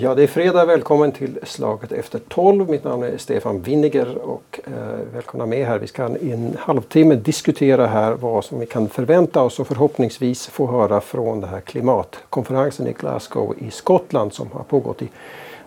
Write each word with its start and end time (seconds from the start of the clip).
Ja, 0.00 0.14
det 0.14 0.22
är 0.22 0.26
fredag. 0.26 0.64
Välkommen 0.64 1.12
till 1.12 1.38
Slaget 1.42 1.92
efter 1.92 2.18
12. 2.18 2.70
Mitt 2.70 2.84
namn 2.84 3.02
är 3.02 3.16
Stefan 3.16 3.60
Winniger 3.60 4.18
och 4.18 4.60
eh, 4.64 4.72
välkomna 5.14 5.46
med 5.46 5.66
här. 5.66 5.78
Vi 5.78 5.86
ska 5.86 6.16
i 6.16 6.32
en 6.32 6.56
halvtimme 6.58 7.14
diskutera 7.14 7.86
här 7.86 8.12
vad 8.12 8.44
som 8.44 8.60
vi 8.60 8.66
kan 8.66 8.88
förvänta 8.88 9.42
oss 9.42 9.60
och 9.60 9.66
förhoppningsvis 9.66 10.46
få 10.46 10.66
höra 10.66 11.00
från 11.00 11.40
den 11.40 11.50
här 11.50 11.60
klimatkonferensen 11.60 12.86
i 12.86 12.92
Glasgow 12.92 13.54
i 13.58 13.70
Skottland 13.70 14.32
som 14.32 14.48
har 14.52 14.62
pågått 14.62 15.02
i, 15.02 15.08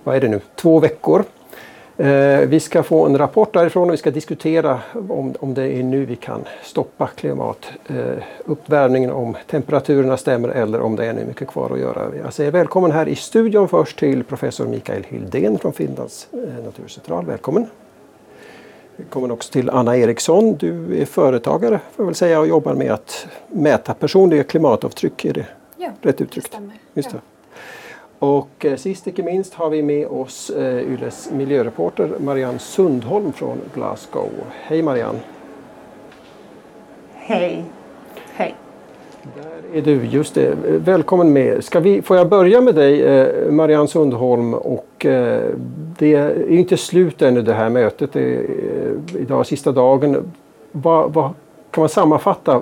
vad 0.03 0.15
är 0.15 0.21
det 0.21 0.27
nu, 0.27 0.41
två 0.55 0.79
veckor. 0.79 1.23
Eh, 2.01 2.47
vi 2.47 2.59
ska 2.59 2.83
få 2.83 3.05
en 3.05 3.17
rapport 3.17 3.53
därifrån 3.53 3.87
och 3.87 3.93
vi 3.93 3.97
ska 3.97 4.11
diskutera 4.11 4.79
om, 5.09 5.33
om 5.39 5.53
det 5.53 5.71
är 5.71 5.83
nu 5.83 6.05
vi 6.05 6.15
kan 6.15 6.45
stoppa 6.63 7.07
klimatuppvärmningen, 7.07 9.11
om 9.11 9.37
temperaturerna 9.47 10.17
stämmer 10.17 10.49
eller 10.49 10.81
om 10.81 10.95
det 10.95 11.05
är 11.05 11.09
ännu 11.09 11.25
mycket 11.25 11.47
kvar 11.47 11.69
att 11.73 11.79
göra. 11.79 12.15
Jag 12.23 12.33
säger 12.33 12.51
välkommen 12.51 12.91
här 12.91 13.07
i 13.07 13.15
studion 13.15 13.67
först 13.67 13.99
till 13.99 14.23
professor 14.23 14.67
Mikael 14.67 15.03
Hildén 15.03 15.59
från 15.59 15.73
Finlands 15.73 16.27
eh, 16.33 16.65
naturcentral. 16.65 17.25
Välkommen! 17.25 17.67
Välkommen 18.95 19.31
också 19.31 19.51
till 19.51 19.69
Anna 19.69 19.97
Eriksson. 19.97 20.55
Du 20.55 21.01
är 21.01 21.05
företagare 21.05 21.79
får 21.91 22.03
jag 22.03 22.05
väl 22.05 22.15
säga 22.15 22.39
och 22.39 22.47
jobbar 22.47 22.73
med 22.73 22.91
att 22.91 23.27
mäta 23.47 23.93
personliga 23.93 24.43
klimatavtryck. 24.43 25.25
Är 25.25 25.33
det 25.33 25.45
ja, 25.77 25.89
rätt 26.01 26.21
uttryckt? 26.21 26.51
Det 26.51 26.57
stämmer. 26.57 26.75
Just 26.93 27.11
det. 27.11 27.15
Ja. 27.15 27.30
Och 28.21 28.65
eh, 28.65 28.75
sist 28.75 29.07
icke 29.07 29.23
minst 29.23 29.53
har 29.53 29.69
vi 29.69 29.83
med 29.83 30.07
oss 30.07 30.49
eh, 30.49 30.93
Yles 30.93 31.31
miljöreporter 31.31 32.09
Marianne 32.19 32.59
Sundholm 32.59 33.33
från 33.33 33.57
Glasgow. 33.73 34.29
Hej 34.61 34.81
Marianne! 34.81 35.19
Hej. 37.13 37.63
Hej. 38.33 38.55
Där 39.35 39.77
är 39.77 39.81
du, 39.81 40.05
just 40.05 40.35
det. 40.35 40.57
Välkommen 40.65 41.33
med. 41.33 41.63
Ska 41.63 41.79
vi, 41.79 42.01
får 42.01 42.17
jag 42.17 42.29
börja 42.29 42.61
med 42.61 42.75
dig 42.75 43.01
eh, 43.01 43.51
Marianne 43.51 43.87
Sundholm 43.87 44.53
och 44.53 45.05
det 45.97 46.13
är 46.15 46.51
inte 46.51 46.77
slut 46.77 47.21
ännu 47.21 47.41
det 47.41 47.53
här 47.53 47.69
mötet. 47.69 48.13
Det 48.13 48.35
är, 48.35 48.45
idag 49.19 49.45
sista 49.45 49.71
dagen. 49.71 50.31
Vad, 50.71 51.13
vad, 51.13 51.33
kan 51.71 51.81
man 51.81 51.89
sammanfatta? 51.89 52.61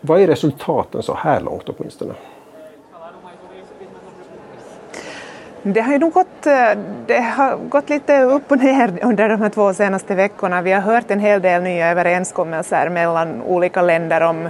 Vad 0.00 0.20
är 0.20 0.26
resultaten 0.26 1.02
så 1.02 1.14
här 1.14 1.40
långt 1.40 1.68
åtminstone? 1.68 2.14
Det 5.62 5.80
har 5.80 5.92
ju 5.92 5.98
nog 5.98 6.12
gått, 6.12 6.46
eh, 6.46 6.70
det 7.06 7.20
har 7.20 7.56
gått 7.56 7.90
lite 7.90 8.22
upp 8.22 8.50
och 8.50 8.58
ner 8.58 8.98
under 9.02 9.28
de 9.28 9.42
här 9.42 9.48
två 9.48 9.74
senaste 9.74 10.14
veckorna. 10.14 10.62
Vi 10.62 10.72
har 10.72 10.80
hört 10.80 11.10
en 11.10 11.20
hel 11.20 11.42
del 11.42 11.62
nya 11.62 11.88
överenskommelser 11.88 12.88
mellan 12.88 13.42
olika 13.42 13.82
länder 13.82 14.20
om, 14.20 14.48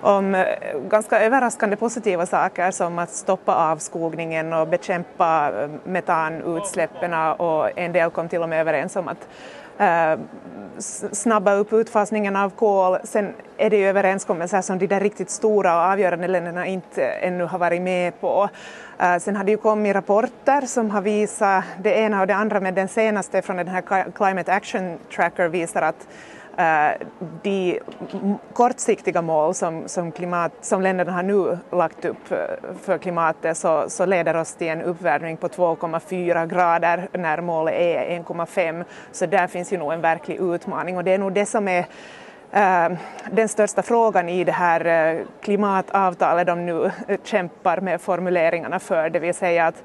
om 0.00 0.34
eh, 0.34 0.44
ganska 0.88 1.20
överraskande 1.20 1.76
positiva 1.76 2.26
saker 2.26 2.70
som 2.70 2.98
att 2.98 3.10
stoppa 3.10 3.54
avskogningen 3.54 4.52
och 4.52 4.68
bekämpa 4.68 5.52
eh, 5.62 5.68
metanutsläppen 5.84 7.14
och 7.14 7.78
en 7.78 7.92
del 7.92 8.10
kom 8.10 8.28
till 8.28 8.42
och 8.42 8.48
med 8.48 8.60
överens 8.60 8.96
om 8.96 9.08
att 9.08 9.28
Eh, 9.78 10.18
snabba 11.12 11.54
upp 11.54 11.72
utfasningen 11.72 12.36
av 12.36 12.50
kol. 12.50 12.98
Sen 13.04 13.34
är 13.56 13.70
det 13.70 13.76
ju 13.76 13.86
överenskommelser 13.86 14.62
som 14.62 14.78
de 14.78 14.86
där 14.86 15.00
riktigt 15.00 15.30
stora 15.30 15.76
och 15.76 15.92
avgörande 15.92 16.28
länderna 16.28 16.66
inte 16.66 17.04
ännu 17.04 17.44
har 17.44 17.58
varit 17.58 17.82
med 17.82 18.20
på. 18.20 18.48
Eh, 18.98 19.18
sen 19.18 19.36
har 19.36 19.44
det 19.44 19.50
ju 19.50 19.56
kommit 19.56 19.94
rapporter 19.94 20.60
som 20.60 20.90
har 20.90 21.00
visat 21.00 21.64
det 21.82 21.94
ena 21.94 22.20
och 22.20 22.26
det 22.26 22.34
andra, 22.34 22.60
men 22.60 22.74
den 22.74 22.88
senaste 22.88 23.42
från 23.42 23.56
den 23.56 23.68
här 23.68 24.12
Climate 24.12 24.52
Action 24.52 24.98
Tracker 25.14 25.48
visar 25.48 25.82
att 25.82 26.08
Eh, 26.56 27.06
de 27.42 27.80
kortsiktiga 28.52 29.22
mål 29.22 29.54
som, 29.54 29.88
som, 29.88 30.12
klimat, 30.12 30.52
som 30.60 30.82
länderna 30.82 31.12
har 31.12 31.22
nu 31.22 31.58
lagt 31.70 32.04
upp 32.04 32.32
eh, 32.32 32.38
för 32.82 32.98
klimatet 32.98 33.56
så, 33.56 33.84
så 33.88 34.06
leder 34.06 34.36
oss 34.36 34.54
till 34.54 34.68
en 34.68 34.82
uppvärmning 34.82 35.36
på 35.36 35.48
2,4 35.48 36.46
grader 36.46 37.08
när 37.12 37.40
målet 37.40 37.74
är 37.74 38.18
1,5. 38.20 38.84
Så 39.12 39.26
där 39.26 39.46
finns 39.46 39.72
ju 39.72 39.78
nog 39.78 39.92
en 39.92 40.00
verklig 40.00 40.40
utmaning 40.40 40.96
och 40.96 41.04
det 41.04 41.14
är 41.14 41.18
nog 41.18 41.32
det 41.32 41.46
som 41.46 41.68
är 41.68 41.86
eh, 42.52 42.98
den 43.30 43.48
största 43.48 43.82
frågan 43.82 44.28
i 44.28 44.44
det 44.44 44.52
här 44.52 45.24
klimatavtalet 45.40 46.46
de 46.46 46.66
nu 46.66 46.90
kämpar 47.24 47.80
med 47.80 48.00
formuleringarna 48.00 48.78
för, 48.78 49.10
det 49.10 49.18
vill 49.18 49.34
säga 49.34 49.66
att 49.66 49.82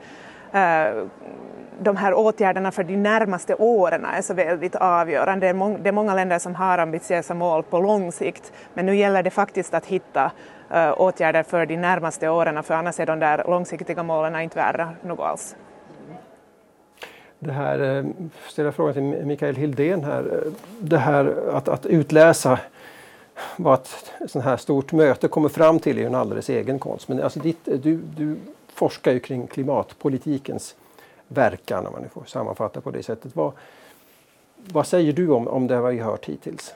de 1.80 1.98
här 1.98 2.14
åtgärderna 2.14 2.72
för 2.72 2.84
de 2.84 2.98
närmaste 2.98 3.56
åren 3.56 4.06
är 4.06 4.22
så 4.22 4.34
väldigt 4.34 4.76
avgörande. 4.76 5.46
Det 5.46 5.50
är, 5.50 5.54
må 5.54 5.78
det 5.78 5.90
är 5.90 5.94
många 5.94 6.16
länder 6.16 6.40
som 6.40 6.56
har 6.56 6.78
ambitiösa 6.78 7.34
mål 7.34 7.64
på 7.64 7.80
lång 7.80 8.12
sikt, 8.12 8.54
men 8.74 8.86
nu 8.86 8.96
gäller 8.96 9.24
det 9.24 9.30
faktiskt 9.30 9.74
att 9.74 9.86
hitta 9.86 10.32
eh, 10.72 11.02
åtgärder 11.02 11.44
för 11.44 11.66
de 11.66 11.78
närmaste 11.78 12.30
åren, 12.30 12.64
för 12.64 12.74
annars 12.74 13.00
är 13.00 13.06
de 13.06 13.20
där 13.20 13.44
långsiktiga 13.48 14.04
målen 14.04 14.42
inte 14.42 14.56
värda 14.56 14.90
något 15.02 15.20
alls. 15.20 15.56
Det 17.40 17.52
här, 17.52 17.98
eh, 17.98 18.06
ställa 18.48 18.72
frågan 18.72 18.94
till 18.94 19.04
Mikael 19.04 19.56
Hildén 19.56 20.04
här. 20.04 20.44
Det 20.80 20.98
här 20.98 21.34
att, 21.54 21.68
att 21.68 21.86
utläsa 21.86 22.60
vad 23.56 23.74
ett 23.74 24.12
sånt 24.28 24.46
här 24.46 24.58
stort 24.58 24.92
möte 24.92 25.28
kommer 25.28 25.50
fram 25.50 25.80
till 25.80 25.98
är 25.98 26.02
ju 26.02 26.08
en 26.08 26.16
alldeles 26.16 26.50
egen 26.50 26.80
konst. 26.80 27.08
Men 27.08 27.24
alltså 27.24 27.40
ditt, 27.40 27.66
du, 27.66 28.00
du 28.18 28.36
forskar 28.74 29.12
ju 29.12 29.20
kring 29.20 29.48
klimatpolitikens 29.48 30.76
verkan 31.28 31.86
om 31.86 31.94
man 31.94 32.02
nu 32.02 32.10
får 32.10 32.24
sammanfatta 32.24 32.82
på 32.82 32.92
det 32.92 33.04
sättet. 33.04 33.36
Vad, 33.36 33.54
vad 34.72 34.88
säger 34.88 35.14
du 35.14 35.30
om, 35.30 35.48
om 35.48 35.68
det 35.68 35.82
vi 35.82 36.00
hört 36.00 36.26
hittills? 36.26 36.74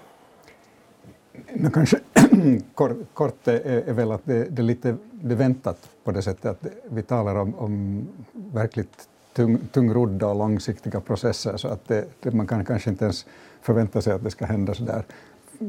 No, 1.54 1.70
kanske 1.70 2.00
kort, 2.76 2.92
kort 3.14 3.48
är, 3.48 3.60
är 3.90 3.94
väl 3.94 4.12
att 4.12 4.22
det, 4.24 4.44
det, 4.44 4.62
är 4.62 4.64
lite 4.64 4.96
det 5.12 5.36
väntat 5.36 5.90
på 6.04 6.12
det 6.12 6.22
sättet 6.22 6.46
att 6.46 6.72
vi 6.90 7.04
talar 7.04 7.36
om, 7.36 7.56
om 7.56 8.08
verkligt 8.32 9.08
tung, 9.34 9.58
tungrodda 9.72 10.28
och 10.28 10.36
långsiktiga 10.36 11.00
processer 11.00 11.58
så 11.58 11.68
att 11.68 11.88
det, 11.88 12.06
det, 12.20 12.32
man 12.32 12.48
kan 12.48 12.66
kanske 12.66 12.90
inte 12.90 13.06
ens 13.06 13.26
förvänta 13.62 14.02
sig 14.02 14.14
att 14.14 14.24
det 14.24 14.32
ska 14.32 14.46
hända 14.46 14.74
så 14.74 14.84
där 14.84 15.04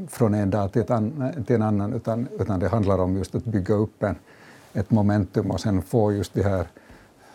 från 0.09 0.34
en 0.34 0.50
dag 0.50 0.72
till, 0.72 0.93
an, 0.93 1.32
till 1.47 1.56
en 1.56 1.62
annan 1.62 1.93
utan, 1.93 2.28
utan 2.41 2.60
det 2.60 2.69
handlar 2.69 2.99
om 2.99 3.16
just 3.16 3.34
att 3.34 3.44
bygga 3.44 3.75
upp 3.75 4.03
en, 4.03 4.16
ett 4.72 4.91
momentum 4.91 5.50
och 5.50 5.60
sen 5.60 5.82
få 5.82 6.12
just 6.12 6.34
de 6.34 6.43
här 6.43 6.66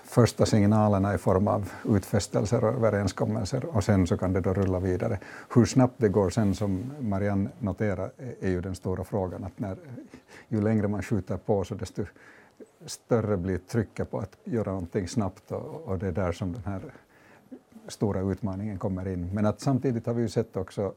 första 0.07 0.45
signalerna 0.45 1.13
i 1.13 1.17
form 1.17 1.47
av 1.47 1.71
utfästelser 1.85 2.63
och 2.63 2.73
överenskommelser 2.73 3.65
och 3.65 3.83
sen 3.83 4.07
så 4.07 4.17
kan 4.17 4.33
det 4.33 4.41
då 4.41 4.53
rulla 4.53 4.79
vidare. 4.79 5.19
Hur 5.55 5.65
snabbt 5.65 5.93
det 5.97 6.09
går 6.09 6.29
sen, 6.29 6.55
som 6.55 6.93
Marianne 6.99 7.49
noterar, 7.59 8.11
är 8.41 8.49
ju 8.49 8.61
den 8.61 8.75
stora 8.75 9.03
frågan. 9.03 9.43
Att 9.43 9.59
när, 9.59 9.77
ju 10.47 10.61
längre 10.61 10.87
man 10.87 11.03
skjuter 11.03 11.37
på 11.37 11.63
så 11.63 11.75
desto 11.75 12.05
större 12.85 13.37
blir 13.37 13.57
trycket 13.57 14.11
på 14.11 14.19
att 14.19 14.37
göra 14.43 14.71
någonting 14.71 15.07
snabbt 15.07 15.51
och, 15.51 15.81
och 15.85 15.99
det 15.99 16.07
är 16.07 16.11
där 16.11 16.31
som 16.31 16.53
den 16.53 16.63
här 16.65 16.81
stora 17.87 18.21
utmaningen 18.21 18.77
kommer 18.77 19.07
in. 19.07 19.33
Men 19.33 19.45
att 19.45 19.61
samtidigt 19.61 20.05
har 20.05 20.13
vi 20.13 20.21
ju 20.21 20.29
sett 20.29 20.57
också, 20.57 20.93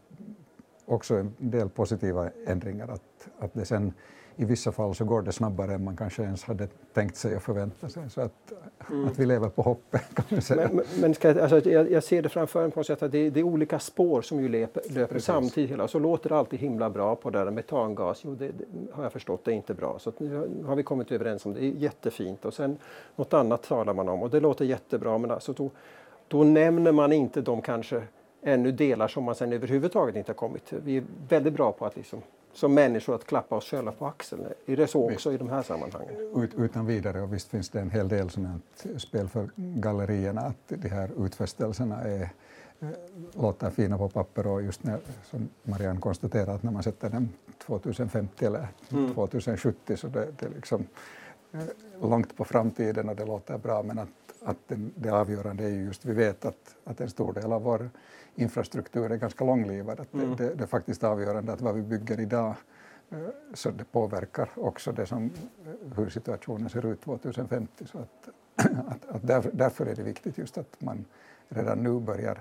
också 0.86 1.14
en 1.16 1.34
del 1.38 1.68
positiva 1.68 2.30
ändringar, 2.46 2.88
att, 2.88 3.28
att 3.38 3.54
det 3.54 3.64
sen 3.64 3.92
i 4.40 4.44
vissa 4.44 4.72
fall 4.72 4.94
så 4.94 5.04
går 5.04 5.22
det 5.22 5.32
snabbare 5.32 5.74
än 5.74 5.84
man 5.84 5.96
kanske 5.96 6.22
ens 6.22 6.44
hade 6.44 6.68
tänkt 6.92 7.16
sig 7.16 7.36
och 7.36 7.42
förväntat 7.42 7.92
sig. 7.92 8.10
Så 8.10 8.20
att, 8.20 8.52
mm. 8.90 9.08
att 9.08 9.18
vi 9.18 9.26
lever 9.26 9.48
på 9.48 9.62
hoppet 9.62 10.02
kan 10.14 10.24
man 10.28 10.42
säga. 10.42 10.70
Men, 10.72 10.84
men 11.00 11.14
ska, 11.14 11.42
alltså, 11.42 11.70
jag, 11.70 11.90
jag, 11.90 12.04
ser 12.04 12.22
det 12.22 12.28
framför 12.28 12.62
mig 12.62 12.70
på 12.70 12.80
något 12.80 12.86
sätt 12.86 13.02
att 13.02 13.12
det, 13.12 13.30
det, 13.30 13.40
är 13.40 13.44
olika 13.44 13.78
spår 13.78 14.22
som 14.22 14.40
ju 14.40 14.48
löper, 14.48 14.82
löper 14.90 15.18
samtidigt. 15.18 15.70
Hela. 15.70 15.88
Så 15.88 15.98
låter 15.98 16.28
det 16.28 16.36
alltid 16.36 16.60
himla 16.60 16.90
bra 16.90 17.16
på 17.16 17.30
det 17.30 17.44
där 17.44 17.50
metangas. 17.50 18.20
Jo, 18.24 18.34
det, 18.34 18.48
det, 18.48 18.64
har 18.92 19.02
jag 19.02 19.12
förstått, 19.12 19.44
det 19.44 19.50
är 19.50 19.54
inte 19.54 19.74
bra. 19.74 19.98
Så 19.98 20.12
nu 20.18 20.62
har 20.66 20.76
vi 20.76 20.82
kommit 20.82 21.12
överens 21.12 21.46
om 21.46 21.54
det. 21.54 21.60
Det 21.60 21.66
är 21.66 21.70
jättefint. 21.70 22.44
Och 22.44 22.54
sen 22.54 22.76
något 23.16 23.34
annat 23.34 23.62
talar 23.62 23.94
man 23.94 24.08
om 24.08 24.22
och 24.22 24.30
det 24.30 24.40
låter 24.40 24.64
jättebra. 24.64 25.18
Men 25.18 25.30
alltså 25.30 25.52
då, 25.52 25.70
då 26.28 26.44
nämner 26.44 26.92
man 26.92 27.12
inte 27.12 27.40
de 27.40 27.62
kanske 27.62 28.02
ännu 28.42 28.72
delar 28.72 29.08
som 29.08 29.24
man 29.24 29.34
sen 29.34 29.52
överhuvudtaget 29.52 30.16
inte 30.16 30.30
har 30.32 30.36
kommit. 30.36 30.72
Vi 30.84 30.96
är 30.96 31.04
väldigt 31.28 31.54
bra 31.54 31.72
på 31.72 31.86
att 31.86 31.96
liksom 31.96 32.22
som 32.52 32.74
människor 32.74 33.14
att 33.14 33.26
klappa 33.26 33.56
oss 33.56 33.64
själva 33.64 33.92
på 33.92 34.06
axeln. 34.06 34.46
Är 34.66 34.76
det 34.76 34.86
så 34.86 35.12
också 35.12 35.32
i 35.32 35.36
de 35.36 35.48
här 35.48 35.62
sammanhangen? 35.62 36.14
Ut, 36.36 36.54
utan 36.54 36.86
vidare, 36.86 37.22
och 37.22 37.34
visst 37.34 37.48
finns 37.48 37.68
det 37.68 37.80
en 37.80 37.90
hel 37.90 38.08
del 38.08 38.30
som 38.30 38.44
är 38.44 38.58
ett 38.94 39.02
spel 39.02 39.28
för 39.28 39.50
gallerierna, 39.56 40.40
att 40.40 40.56
de 40.68 40.88
här 40.88 41.10
utfästelserna 41.18 42.00
är, 42.00 42.30
eh, 42.80 42.88
låter 43.32 43.70
fina 43.70 43.98
på 43.98 44.08
papper 44.08 44.46
och 44.46 44.62
just 44.62 44.84
när, 44.84 44.98
som 45.24 45.48
Marianne 45.62 46.00
konstaterar, 46.00 46.54
att 46.54 46.62
när 46.62 46.72
man 46.72 46.82
sätter 46.82 47.10
den 47.10 47.28
2050 47.66 48.44
eller 48.44 48.68
mm. 48.90 49.14
2070 49.14 49.96
så 49.96 50.06
det, 50.06 50.28
det 50.38 50.46
är 50.46 50.50
liksom 50.50 50.86
eh, 51.52 51.60
långt 52.02 52.36
på 52.36 52.44
framtiden 52.44 53.08
och 53.08 53.16
det 53.16 53.24
låter 53.24 53.58
bra 53.58 53.82
men 53.82 53.98
att, 53.98 54.08
att 54.42 54.58
den, 54.68 54.92
det 54.94 55.10
avgörande 55.10 55.64
är 55.64 55.68
ju 55.68 55.84
just 55.84 56.04
vi 56.04 56.12
vet 56.12 56.44
att, 56.44 56.76
att 56.84 57.00
en 57.00 57.10
stor 57.10 57.32
del 57.32 57.52
av 57.52 57.62
vår 57.62 57.90
infrastruktur 58.34 59.12
är 59.12 59.16
ganska 59.16 59.44
långlivad. 59.44 60.00
Att 60.00 60.14
mm. 60.14 60.36
det, 60.36 60.44
det, 60.44 60.54
det, 60.54 60.64
är 60.64 60.68
faktiskt 60.68 61.04
avgörande 61.04 61.52
att 61.52 61.60
vad 61.60 61.74
vi 61.74 61.82
bygger 61.82 62.20
idag 62.20 62.54
eh, 63.10 63.18
så 63.54 63.70
det 63.70 63.84
påverkar 63.84 64.48
också 64.54 64.92
det 64.92 65.06
som, 65.06 65.24
eh, 65.24 65.96
hur 65.96 66.08
situationen 66.08 66.68
ser 66.70 66.86
ut 66.86 67.00
2050. 67.00 67.86
Så 67.86 67.98
att, 67.98 68.28
att, 68.88 69.08
att 69.08 69.26
därför, 69.26 69.50
därför, 69.52 69.86
är 69.86 69.94
det 69.94 70.02
viktigt 70.02 70.38
just 70.38 70.58
att 70.58 70.76
man 70.78 71.04
redan 71.48 71.78
nu 71.78 72.00
börjar 72.00 72.38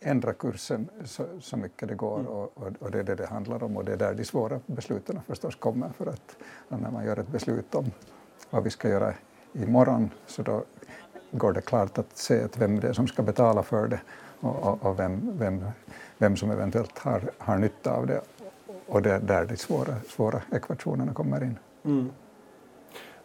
ändra 0.00 0.32
kursen 0.32 0.88
så, 1.04 1.24
så 1.40 1.56
mycket 1.56 1.88
det 1.88 1.94
går 1.94 2.20
Mm. 2.20 2.32
och, 2.32 2.58
och, 2.58 2.72
och 2.78 2.90
det 2.90 2.98
är 2.98 3.04
det 3.04 3.14
det 3.14 3.26
handlar 3.26 3.62
om 3.62 3.76
och 3.76 3.84
det 3.84 3.92
är 3.92 3.96
där 3.96 4.14
de 4.14 4.24
svåra 4.24 4.60
besluten 4.66 5.20
förstås 5.26 5.56
kommer 5.56 5.88
för 5.88 6.06
att 6.06 6.36
när 6.68 6.90
man 6.90 7.04
gör 7.04 7.16
ett 7.16 7.28
beslut 7.28 7.74
om 7.74 7.90
vad 8.50 8.64
vi 8.64 8.70
ska 8.70 8.88
göra 8.88 9.14
imorgon 9.52 10.10
så 10.26 10.42
då 10.42 10.64
går 11.30 11.52
det 11.52 11.60
klart 11.60 11.98
att 11.98 12.16
se 12.16 12.42
att 12.42 12.58
vem 12.58 12.80
det 12.80 12.88
är 12.88 12.92
som 12.92 13.06
ska 13.06 13.22
betala 13.22 13.62
för 13.62 13.88
det 13.88 14.00
och, 14.40 14.66
och, 14.66 14.86
och 14.86 14.98
vem, 14.98 15.38
vem, 15.38 15.64
vem 16.18 16.36
som 16.36 16.50
eventuellt 16.50 16.98
har, 16.98 17.22
har 17.38 17.58
nytta 17.58 17.92
av 17.92 18.06
det. 18.06 18.20
Och 18.86 19.02
det 19.02 19.10
är 19.10 19.20
där 19.20 19.44
de 19.44 19.56
svåra, 19.56 19.94
svåra 20.08 20.42
ekvationerna 20.52 21.12
kommer 21.12 21.42
in. 21.42 21.58
Mm. 21.84 22.10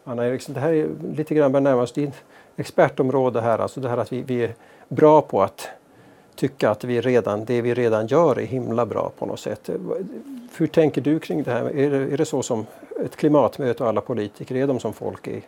Anna 0.04 0.26
Eriksson, 0.26 0.54
det 0.54 0.60
här 0.60 0.72
är 0.72 0.88
lite 1.16 1.34
grann 1.34 1.52
börjar 1.52 1.62
närma 1.62 1.82
oss 1.82 1.94
expertområde 2.56 3.40
här, 3.40 3.58
alltså 3.58 3.80
det 3.80 3.88
här 3.88 3.96
att 3.96 4.12
vi, 4.12 4.22
vi 4.22 4.44
är 4.44 4.54
bra 4.88 5.22
på 5.22 5.42
att 5.42 5.68
tycka 6.34 6.70
att 6.70 6.84
vi 6.84 7.00
redan, 7.00 7.44
det 7.44 7.62
vi 7.62 7.74
redan 7.74 8.06
gör 8.06 8.38
är 8.38 8.46
himla 8.46 8.86
bra 8.86 9.12
på 9.18 9.26
något 9.26 9.40
sätt. 9.40 9.70
Hur 10.56 10.66
tänker 10.66 11.00
du 11.00 11.18
kring 11.18 11.42
det 11.42 11.50
här? 11.50 11.64
Är 11.64 11.90
det, 11.90 12.12
är 12.12 12.16
det 12.16 12.24
så 12.24 12.42
som 12.42 12.66
ett 13.04 13.16
klimatmöte 13.16 13.82
och 13.82 13.88
alla 13.88 14.00
politiker, 14.00 14.56
är 14.56 14.66
de 14.66 14.80
som 14.80 14.92
folk 14.92 15.28
i, 15.28 15.42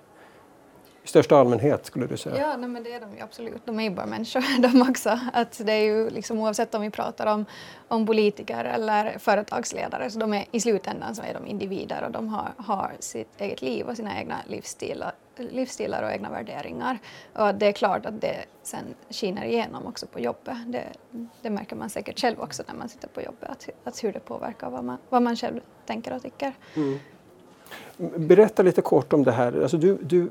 i 1.08 1.10
största 1.10 1.36
allmänhet 1.36 1.86
skulle 1.86 2.06
du 2.06 2.16
säga? 2.16 2.36
Ja, 2.40 2.56
nej, 2.56 2.68
men 2.68 2.82
det 2.82 2.92
är 2.92 3.00
de 3.00 3.22
absolut. 3.22 3.62
De 3.64 3.80
är 3.80 3.84
ju 3.84 3.90
bara 3.90 4.06
människor 4.06 4.60
de 4.62 4.90
också. 4.90 5.18
Att 5.32 5.60
det 5.64 5.72
är 5.72 5.84
ju 5.84 6.10
liksom, 6.10 6.38
oavsett 6.38 6.74
om 6.74 6.82
vi 6.82 6.90
pratar 6.90 7.26
om, 7.26 7.44
om 7.88 8.06
politiker 8.06 8.64
eller 8.64 9.18
företagsledare 9.18 10.10
så 10.10 10.18
de 10.18 10.34
är, 10.34 10.44
i 10.50 10.60
slutändan 10.60 11.14
så 11.14 11.22
är 11.22 11.34
de 11.34 11.46
individer 11.46 12.04
och 12.04 12.10
de 12.10 12.28
har, 12.28 12.52
har 12.56 12.92
sitt 12.98 13.40
eget 13.40 13.62
liv 13.62 13.86
och 13.86 13.96
sina 13.96 14.18
egna 14.18 14.36
livsstilar, 14.46 15.12
livsstilar 15.36 16.02
och 16.02 16.12
egna 16.12 16.30
värderingar. 16.30 16.98
Och 17.34 17.54
det 17.54 17.66
är 17.66 17.72
klart 17.72 18.06
att 18.06 18.20
det 18.20 18.44
sen 18.62 18.84
skiner 19.10 19.44
igenom 19.44 19.86
också 19.86 20.06
på 20.06 20.20
jobbet. 20.20 20.56
Det, 20.66 20.84
det 21.42 21.50
märker 21.50 21.76
man 21.76 21.90
säkert 21.90 22.20
själv 22.20 22.40
också 22.40 22.62
när 22.66 22.74
man 22.74 22.88
sitter 22.88 23.08
på 23.08 23.22
jobbet, 23.22 23.50
att, 23.50 23.68
att 23.84 24.04
hur 24.04 24.12
det 24.12 24.20
påverkar 24.20 24.70
vad 24.70 24.84
man, 24.84 24.98
vad 25.08 25.22
man 25.22 25.36
själv 25.36 25.60
tänker 25.86 26.12
och 26.12 26.22
tycker. 26.22 26.52
Mm. 26.76 26.98
Berätta 28.16 28.62
lite 28.62 28.82
kort 28.82 29.12
om 29.12 29.24
det 29.24 29.32
här. 29.32 29.62
Alltså 29.62 29.76
du, 29.76 29.98
du, 30.02 30.30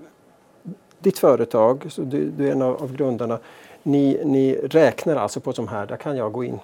ditt 1.00 1.20
företag, 1.20 1.86
så 1.90 2.02
du, 2.02 2.30
du 2.30 2.48
är 2.48 2.52
en 2.52 2.62
av, 2.62 2.84
av 2.84 2.96
grundarna, 2.96 3.40
ni, 3.84 4.22
ni 4.26 4.56
räknar 4.56 5.16
alltså 5.16 5.40
på 5.40 5.54
som 5.54 5.68
här, 5.68 5.86
där 5.86 5.98
kan 5.98 6.18
jag 6.18 6.32
gå 6.32 6.44
in. 6.44 6.60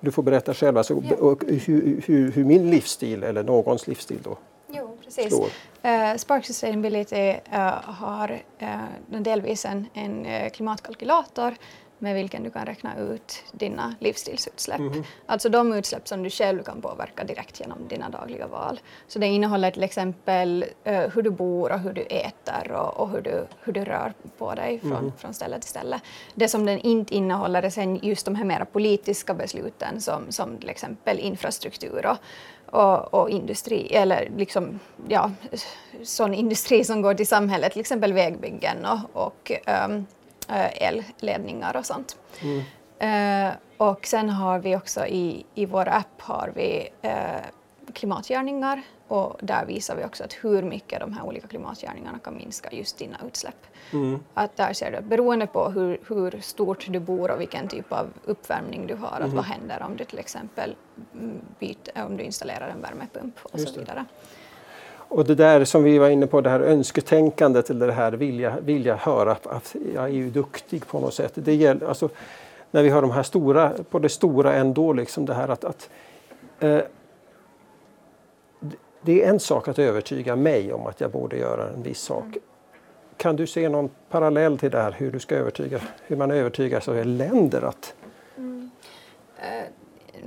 Du 0.00 0.10
får 0.10 0.22
berätta 0.22 0.54
själv 0.54 0.78
alltså, 0.78 1.02
Ja. 1.10 1.16
och 1.16 1.44
hur, 1.46 2.02
hur, 2.06 2.32
hur 2.32 2.44
min 2.44 2.70
livsstil 2.70 3.22
eller 3.22 3.42
någons 3.42 3.86
livsstil 3.86 4.18
då 4.22 4.36
Jo, 4.68 4.96
precis. 5.04 5.28
slår. 5.28 5.46
Uh, 5.46 6.16
Spark 6.16 6.44
Sustainability 6.46 7.30
uh, 7.30 7.58
har 7.82 8.42
uh, 8.62 9.20
delvis 9.20 9.64
en, 9.64 9.86
en 9.94 10.50
klimatkalkylator 10.50 11.54
med 11.98 12.14
vilken 12.14 12.42
du 12.42 12.50
kan 12.50 12.66
räkna 12.66 12.96
ut 12.98 13.42
dina 13.52 13.94
livsstilsutsläpp. 14.00 14.80
Mhm. 14.80 15.04
Alltså 15.26 15.48
de 15.48 15.72
utsläpp 15.72 16.08
som 16.08 16.22
du 16.22 16.30
själv 16.30 16.62
kan 16.62 16.82
påverka 16.82 17.24
direkt 17.24 17.60
genom 17.60 17.88
dina 17.88 18.08
dagliga 18.08 18.46
val. 18.46 18.80
Så 19.06 19.18
det 19.18 19.26
innehåller 19.26 19.70
till 19.70 19.82
exempel 19.82 20.64
uh, 20.88 20.92
hur 20.92 21.22
du 21.22 21.30
bor 21.30 21.72
och 21.72 21.80
hur 21.80 21.92
du 21.92 22.02
äter 22.02 22.72
och, 22.72 22.96
och 23.00 23.10
hur, 23.10 23.20
du, 23.20 23.46
hur 23.62 23.72
du 23.72 23.84
rör 23.84 24.12
på 24.38 24.54
dig 24.54 24.80
från, 24.80 24.90
Mhm. 24.92 25.12
från 25.18 25.34
ställe 25.34 25.60
till 25.60 25.70
ställe. 25.70 26.00
Det 26.34 26.48
som 26.48 26.66
den 26.66 26.78
inte 26.78 27.14
innehåller 27.14 27.62
är 27.62 27.70
sen 27.70 27.96
just 28.02 28.24
de 28.24 28.34
här 28.34 28.44
mera 28.44 28.64
politiska 28.64 29.34
besluten 29.34 30.00
som, 30.00 30.32
som 30.32 30.58
till 30.58 30.68
exempel 30.70 31.18
infrastruktur 31.18 32.06
och, 32.06 32.16
och, 32.66 33.14
och 33.14 33.30
industri, 33.30 33.94
eller 33.94 34.30
liksom, 34.36 34.80
ja, 35.08 35.30
sån 36.02 36.34
industri 36.34 36.84
som 36.84 37.02
går 37.02 37.14
till 37.14 37.26
samhället, 37.26 37.72
till 37.72 37.80
exempel 37.80 38.12
vägbyggen 38.12 38.76
och, 38.86 39.24
och 39.26 39.52
um, 39.86 40.06
elledningar 40.48 41.76
och 41.76 41.86
sånt. 41.86 42.16
Mm. 42.40 42.62
Eh, 42.98 43.54
och 43.76 44.06
sen 44.06 44.30
har 44.30 44.58
vi 44.58 44.76
också 44.76 45.06
i, 45.06 45.46
i 45.54 45.66
vår 45.66 45.88
app 45.88 46.20
har 46.20 46.52
vi 46.54 46.88
eh, 47.02 47.40
klimatgärningar 47.92 48.82
och 49.08 49.36
där 49.40 49.66
visar 49.66 49.96
vi 49.96 50.04
också 50.04 50.24
att 50.24 50.32
hur 50.32 50.62
mycket 50.62 51.00
de 51.00 51.12
här 51.12 51.22
olika 51.24 51.46
klimatgärningarna 51.46 52.18
kan 52.18 52.36
minska 52.36 52.68
just 52.72 52.98
dina 52.98 53.16
utsläpp. 53.26 53.66
Mm. 53.92 54.20
Att 54.34 54.56
där 54.56 54.72
ser 54.72 54.90
du 54.90 54.96
att 54.96 55.04
beroende 55.04 55.46
på 55.46 55.68
hur, 55.68 55.98
hur 56.08 56.40
stort 56.40 56.86
du 56.88 57.00
bor 57.00 57.30
och 57.30 57.40
vilken 57.40 57.68
typ 57.68 57.92
av 57.92 58.06
uppvärmning 58.24 58.86
du 58.86 58.94
har, 58.94 59.20
att 59.20 59.32
vad 59.32 59.44
händer 59.44 59.82
om 59.82 59.96
du 59.96 60.04
till 60.04 60.18
exempel 60.18 60.76
mm, 61.14 61.40
byter, 61.58 62.06
om 62.06 62.16
du 62.16 62.24
installerar 62.24 62.68
en 62.68 62.80
värmepump 62.80 63.34
och 63.42 63.58
Just 63.58 63.74
så 63.74 63.80
det. 63.80 64.04
Och 65.08 65.24
det 65.24 65.34
där 65.34 65.64
som 65.64 65.82
vi 65.82 65.98
var 65.98 66.08
inne 66.08 66.26
på, 66.26 66.40
det 66.40 66.50
här 66.50 66.60
önsketänkandet 66.60 67.70
eller 67.70 67.86
det 67.86 67.92
här 67.92 68.12
vilja, 68.12 68.56
vilja 68.60 68.96
höra 68.96 69.32
att 69.32 69.76
jag 69.94 70.04
är 70.04 70.08
ju 70.08 70.30
duktig 70.30 70.86
på 70.86 71.00
något 71.00 71.14
sätt. 71.14 71.32
Det 71.34 71.54
gäller, 71.54 71.86
alltså, 71.86 72.08
när 72.70 72.82
vi 72.82 72.88
har 72.88 73.02
de 73.02 73.10
här 73.10 73.22
stora, 73.22 73.72
på 73.90 73.98
det 73.98 74.08
stora 74.08 74.54
ändå, 74.54 74.92
liksom 74.92 75.26
det 75.26 75.34
här 75.34 75.48
att, 75.48 75.64
att 75.64 75.90
eh, 76.60 76.80
det- 79.02 79.24
är 79.24 79.28
en 79.28 79.40
sak 79.40 79.68
att 79.68 79.78
övertyga 79.78 80.36
mig 80.36 80.72
om 80.72 80.86
att 80.86 81.00
jag 81.00 81.10
borde 81.10 81.36
göra 81.36 81.68
en 81.68 81.82
viss 81.82 82.00
sak. 82.00 82.24
Kan 83.16 83.36
du 83.36 83.46
se 83.46 83.68
någon 83.68 83.90
parallell 84.10 84.58
till 84.58 84.70
det 84.70 84.80
här, 84.82 84.94
hur, 84.98 85.10
du 85.12 85.18
ska 85.18 85.34
övertyga, 85.36 85.80
hur 86.06 86.16
man 86.16 86.30
övertygar 86.30 86.80
så 86.80 87.04
länder 87.04 87.62
att 87.62 87.94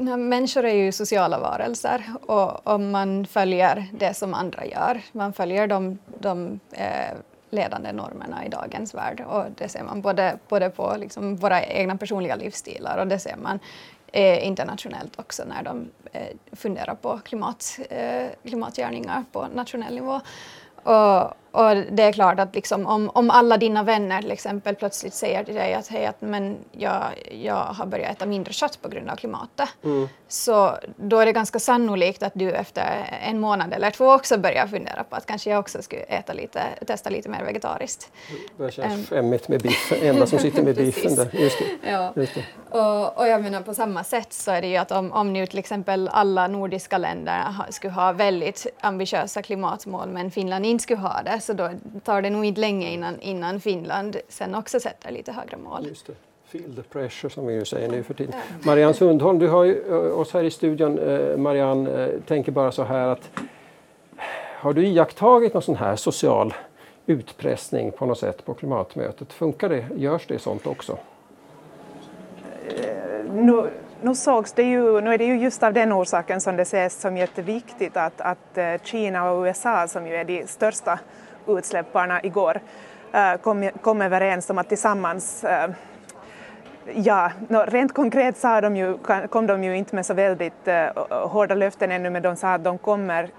människor 0.06 0.65
är 0.65 0.74
ju 0.74 0.92
sociala 0.92 1.39
varelser 1.39 2.03
och 2.27 2.68
om 2.68 2.92
man 2.92 3.25
följer 3.25 3.88
det 3.94 4.13
som 4.13 4.33
andra 4.33 4.65
gör, 4.65 5.01
man 5.12 5.33
följer 5.33 5.68
de, 5.68 6.00
de 6.19 6.59
eh, 6.71 7.18
ledande 7.50 7.92
normerna 7.92 8.45
i 8.45 8.50
dagens 8.50 8.94
värld 8.94 9.24
och 9.27 9.45
det 9.57 9.69
ser 9.69 9.83
man 9.83 10.01
både, 10.01 10.38
både 10.50 10.69
på 10.69 10.95
liksom 10.98 11.36
våra 11.36 11.63
egna 11.63 11.98
personliga 11.98 12.36
livsstilar 12.36 12.98
och 12.98 13.07
det 13.07 13.19
ser 13.19 13.36
man 13.36 13.59
eh, 14.12 14.48
internationellt 14.48 15.19
också 15.19 15.44
när 15.44 15.63
de 15.63 15.89
eh, 16.12 16.27
funderar 16.51 16.95
på 16.95 17.19
klimat, 17.19 17.80
eh, 17.89 18.27
klimatgärningar 18.45 19.24
på 19.31 19.48
nationell 19.56 19.95
nivå. 19.95 20.21
Och, 20.83 21.33
och 21.51 21.75
det 21.75 22.03
är 22.03 22.12
klart 22.12 22.39
att 22.39 22.56
liksom, 22.56 22.88
om, 22.88 23.09
om 23.09 23.30
alla 23.30 23.57
dina 23.57 23.83
vänner 23.83 24.21
till 24.21 24.31
exempel 24.31 24.75
plötsligt 24.75 25.13
säger 25.13 25.44
till 25.44 25.56
dig 25.56 25.74
att, 25.74 25.88
hej, 25.88 26.06
att 26.06 26.21
men 26.21 26.57
jag, 26.71 27.03
jag 27.31 27.56
har 27.56 27.86
börjat 27.86 28.12
äta 28.12 28.25
mindre 28.25 28.53
kött 28.53 28.81
på 28.81 28.89
grund 28.89 29.09
av 29.09 29.15
klimatet, 29.15 29.69
mm 29.83 30.09
så 30.31 30.78
då 30.95 31.19
är 31.19 31.25
det 31.25 31.31
ganska 31.31 31.60
sannolikt 31.60 32.24
att 32.24 32.31
du 32.36 32.51
efter 32.51 33.19
en 33.22 33.39
månad 33.39 33.74
eller 33.74 33.92
två 33.92 34.12
också 34.12 34.38
börjar 34.38 34.68
fundera 34.68 35.04
på 35.04 35.16
att 35.16 35.25
kanske 35.25 35.50
jag 35.50 35.60
också 35.60 35.81
skulle 35.81 36.01
äta 36.01 36.33
lite, 36.33 36.62
testa 36.88 37.10
lite 37.10 37.30
mer 37.30 37.44
vegetariskt. 37.44 38.12
det 38.57 38.72
känns 38.72 39.10
skämmigt 39.10 39.48
med 39.48 39.62
biffen, 39.62 39.98
enda 40.01 40.28
som 40.28 40.39
sitter 40.45 40.63
med 40.63 40.75
biffen 40.75 41.16
där. 41.16 41.30
Just 41.33 41.60
det. 41.60 41.92
Ja. 41.92 42.13
Just 42.16 42.36
det. 42.36 42.45
Och, 42.69 43.18
och 43.18 43.28
jag 43.28 43.42
menar 43.42 43.62
på 43.62 43.74
samma 43.74 44.04
sätt 44.04 44.33
så 44.33 44.51
är 44.51 44.62
det 44.62 44.68
ju 44.68 44.78
att 44.78 44.92
om, 44.92 45.12
om 45.12 45.33
nu 45.33 45.48
till 45.48 45.60
exempel 45.60 46.10
alla 46.12 46.48
nordiska 46.48 46.98
länder 46.98 47.44
skulle 47.69 47.94
ha 47.94 48.12
väldigt 48.12 48.68
ambitiösa 48.80 49.42
klimatmål 49.42 50.10
men 50.10 50.31
Finland 50.31 50.66
inte 50.66 50.84
skulle 50.84 51.00
ha 51.00 51.22
det 51.24 51.39
så 51.42 51.54
då 51.54 51.70
tar 52.03 52.22
det 52.22 52.29
nog 52.29 52.46
inte 52.46 52.62
länge 52.62 52.89
innan, 52.89 53.20
innan 53.20 53.60
Finland 53.60 54.17
sen 54.29 54.56
också 54.56 54.79
sätter 54.79 55.12
lite 55.12 55.32
högre 55.32 55.58
mål. 55.58 55.88
Just 55.88 56.08
det. 56.08 56.13
Feel 56.51 56.75
the 56.75 56.81
pressure 56.81 57.29
som 57.29 57.48
vi 57.48 57.53
ju 57.53 57.65
säger 57.65 57.89
nu 57.89 58.03
för 58.03 58.13
tiden. 58.13 58.34
Marianne 58.63 58.93
Sundholm, 58.93 59.39
du 59.39 59.48
har 59.48 59.63
ju 59.63 59.84
eh, 59.89 60.20
oss 60.20 60.34
här 60.34 60.43
i 60.43 60.51
studion. 60.51 61.00
Eh, 61.00 61.38
Marianne, 61.38 62.03
eh, 62.03 62.10
tänker 62.27 62.51
bara 62.51 62.72
så 62.72 62.84
här 62.84 63.08
att 63.08 63.29
har 64.60 64.74
du 64.74 64.86
iakttagit 64.88 65.53
någon 65.53 65.63
sån 65.63 65.75
här 65.75 65.96
social 65.96 66.53
utpressning 67.05 67.91
på 67.91 68.05
något 68.05 68.20
sätt 68.20 68.46
på 68.46 68.53
klimatmötet? 68.53 69.34
Funkar 69.34 69.70
det? 69.70 69.86
Görs 69.96 70.27
det 70.27 70.39
sånt 70.39 70.67
också? 70.67 70.98
nu, 73.31 73.70
nu, 74.01 74.15
sågs 74.15 74.53
det 74.53 74.63
ju, 74.63 75.01
nu 75.01 75.13
är 75.13 75.17
det 75.17 75.25
ju 75.25 75.39
just 75.39 75.63
av 75.63 75.74
den 75.74 75.93
orsaken 75.93 76.41
som 76.41 76.55
det 76.55 76.62
ses 76.62 77.01
som 77.01 77.17
jätteviktigt 77.17 77.98
att, 77.98 78.22
att 78.22 78.58
Kina 78.84 79.31
och 79.31 79.43
USA, 79.43 79.88
som 79.88 80.08
ju 80.08 80.15
är 80.15 80.24
de 80.24 80.48
största 80.48 81.00
utsläpparna 81.48 82.24
igår, 82.24 82.60
kom, 83.41 83.70
kom 83.81 84.01
överens 84.01 84.50
om 84.50 84.58
att 84.58 84.70
tillsammans 84.70 85.46
Ja, 86.86 87.32
no, 87.48 87.58
rent 87.58 87.94
konkret 87.94 88.38
sa 88.38 88.62
de 88.62 88.76
ju, 88.76 88.98
kom 89.30 89.48
de 89.48 89.64
ju 89.64 89.78
inte 89.78 89.96
med 89.96 90.06
så 90.06 90.14
väldigt 90.14 90.68
uh, 90.68 91.04
hårda 91.28 91.56
löften 91.56 91.92
ännu, 91.92 92.10
men 92.10 92.22
de 92.22 92.36
sa 92.36 92.54
att 92.54 92.64
de 92.64 92.78
kommer 92.78 93.24
uh, 93.24 93.30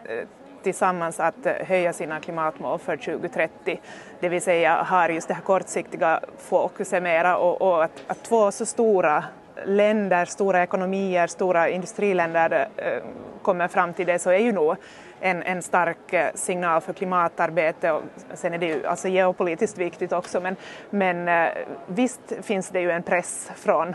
tillsammans 0.63 1.21
att 1.21 1.47
eh, 1.47 1.53
höja 1.67 1.93
sina 1.93 2.21
klimatmål 2.21 2.79
för 2.79 2.97
2030. 2.97 3.81
Det 4.21 4.29
vill 4.29 4.43
säga 4.43 4.83
har 4.83 5.09
just 5.09 5.29
det 5.29 5.35
här 5.35 5.43
kortsiktiga 5.43 6.21
fokuset 6.39 7.03
mera 7.03 7.37
och, 7.37 7.63
och 7.63 7.85
att, 7.85 8.03
att 8.07 8.23
två 8.23 8.51
så 8.51 8.67
stora 8.67 9.25
länder, 9.64 10.25
stora 10.25 10.62
ekonomier, 10.62 11.26
stora 11.26 11.68
industriländer 11.68 12.68
eh, 12.76 13.02
kommer 13.42 13.68
fram 13.68 13.92
till 13.92 14.06
det 14.06 14.18
så 14.18 14.30
är 14.30 14.38
ju 14.38 14.52
nog 14.52 14.76
en, 15.21 15.42
en 15.42 15.62
stark 15.62 16.12
eh, 16.12 16.28
signal 16.35 16.80
för 16.80 16.92
klimatarbete 16.92 17.92
och 17.92 18.02
sen 18.35 18.54
är 18.54 18.59
det 18.59 18.66
ju 18.66 18.87
alltså 18.87 19.09
geopolitiskt 19.09 19.78
viktigt 19.78 20.12
också 20.12 20.40
men, 20.40 20.56
men 20.90 21.28
eh, 21.28 21.52
visst 21.87 22.32
finns 22.42 22.68
det 22.68 22.80
ju 22.80 22.90
en 22.90 23.02
press 23.02 23.50
från 23.54 23.94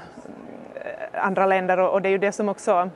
andra 1.14 1.46
länder 1.46 1.80
och, 1.80 1.94
och 1.94 2.02
det 2.02 2.10
är 2.10 2.12
ju 2.12 2.18
det 2.18 2.32
som 2.32 2.50
också 2.50 2.90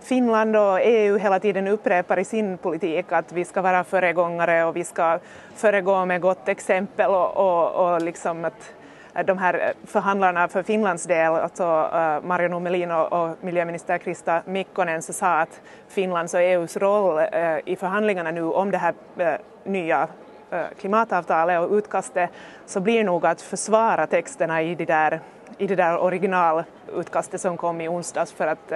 Finland 0.00 0.56
och 0.56 0.80
EU 0.82 1.18
hela 1.18 1.40
tiden 1.40 1.68
upprepar 1.68 2.18
i 2.18 2.24
sin 2.24 2.58
politik 2.58 3.12
att 3.12 3.32
vi 3.32 3.44
ska 3.44 3.62
vara 3.62 3.84
föregångare 3.84 4.64
och 4.64 4.76
vi 4.76 4.84
ska 4.84 5.18
föregå 5.54 6.04
med 6.04 6.20
gott 6.20 6.48
exempel 6.48 7.10
och, 7.10 7.36
och, 7.36 7.92
och 7.92 8.02
liksom 8.02 8.44
att 8.44 8.72
de 9.24 9.38
här 9.38 9.54
eh, 9.54 9.86
förhandlarna 9.86 10.48
för 10.48 10.62
Finlands 10.62 11.04
del, 11.04 11.32
alltså 11.32 11.90
eh, 11.94 12.20
Mario 12.22 12.58
Melin 12.58 12.90
och 12.90 13.36
miljöminister 13.40 13.98
Krista 13.98 14.42
Mikkonen, 14.46 15.02
så 15.02 15.12
sa 15.12 15.40
att 15.40 15.60
Finlands 15.88 16.34
och 16.34 16.40
EUs 16.40 16.76
roll 16.76 17.18
eh, 17.32 17.58
i 17.64 17.76
förhandlingarna 17.76 18.30
nu 18.30 18.42
om 18.42 18.70
det 18.70 18.78
här 18.78 18.94
nya 19.64 20.08
klimatavtalet 20.80 21.60
och 21.60 21.72
utkastet 21.72 22.30
så 22.66 22.80
blir 22.80 23.04
nog 23.04 23.26
att 23.26 23.42
försvara 23.42 24.06
texterna 24.06 24.62
i 24.62 24.74
det 24.74 24.84
där, 24.84 25.20
i 25.58 25.66
det 25.66 25.76
där 25.76 25.98
originalutkastet 25.98 27.40
som 27.40 27.56
kom 27.56 27.80
i 27.80 27.88
onsdags 27.88 28.32
för 28.32 28.46
att 28.46 28.68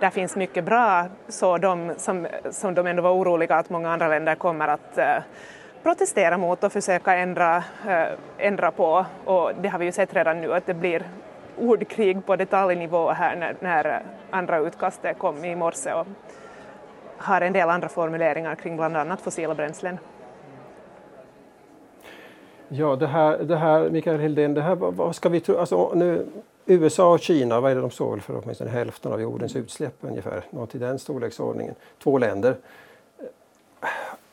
där 0.00 0.10
finns 0.10 0.36
mycket 0.36 0.64
bra, 0.64 1.04
så 1.28 1.58
de 1.58 1.92
som, 1.96 2.26
som 2.50 2.74
de 2.74 2.86
ändå 2.86 3.02
var 3.02 3.10
oroliga 3.10 3.56
att 3.56 3.70
många 3.70 3.92
andra 3.92 4.08
länder 4.08 4.34
kommer 4.34 4.68
att 4.68 4.98
protestera 5.82 6.38
mot 6.38 6.64
och 6.64 6.72
försöka 6.72 7.14
ändra, 7.14 7.56
eh, 7.88 8.06
ändra 8.38 8.70
på. 8.70 9.06
Och 9.24 9.52
det 9.60 9.68
har 9.68 9.78
vi 9.78 9.84
ju 9.84 9.92
sett 9.92 10.14
redan 10.14 10.40
nu 10.40 10.54
att 10.54 10.66
det 10.66 10.74
blir 10.74 11.02
ordkrig 11.58 12.26
på 12.26 12.36
detaljnivå 12.36 13.10
här 13.10 13.36
när, 13.36 13.56
när 13.60 13.84
eh, 13.84 14.00
andra 14.30 14.58
utkastet 14.58 15.18
kom 15.18 15.44
i 15.44 15.56
morse 15.56 15.92
och 15.92 16.06
har 17.16 17.40
en 17.40 17.52
del 17.52 17.70
andra 17.70 17.88
formuleringar 17.88 18.54
kring 18.54 18.76
bland 18.76 18.96
annat 18.96 19.20
fossila 19.20 19.54
bränslen. 19.54 19.98
Ja, 22.68 22.96
det 22.96 23.06
här, 23.06 23.38
det 23.38 23.56
här 23.56 23.90
Mikael 23.90 24.20
Hildén, 24.20 24.54
det 24.54 24.62
här, 24.62 24.74
vad 24.74 25.14
ska 25.14 25.28
vi 25.28 25.40
tro? 25.40 25.56
Alltså, 25.56 25.92
nu, 25.94 26.26
USA 26.66 27.12
och 27.12 27.20
Kina, 27.20 27.60
vad 27.60 27.70
är 27.70 27.74
det 27.74 27.80
de 27.80 27.90
står 27.90 28.18
för 28.18 28.40
åtminstone 28.42 28.70
hälften 28.70 29.12
av 29.12 29.20
jordens 29.20 29.56
utsläpp 29.56 29.94
ungefär, 30.00 30.42
något 30.50 30.74
i 30.74 30.78
den 30.78 30.98
storleksordningen. 30.98 31.74
Två 32.02 32.18
länder 32.18 32.56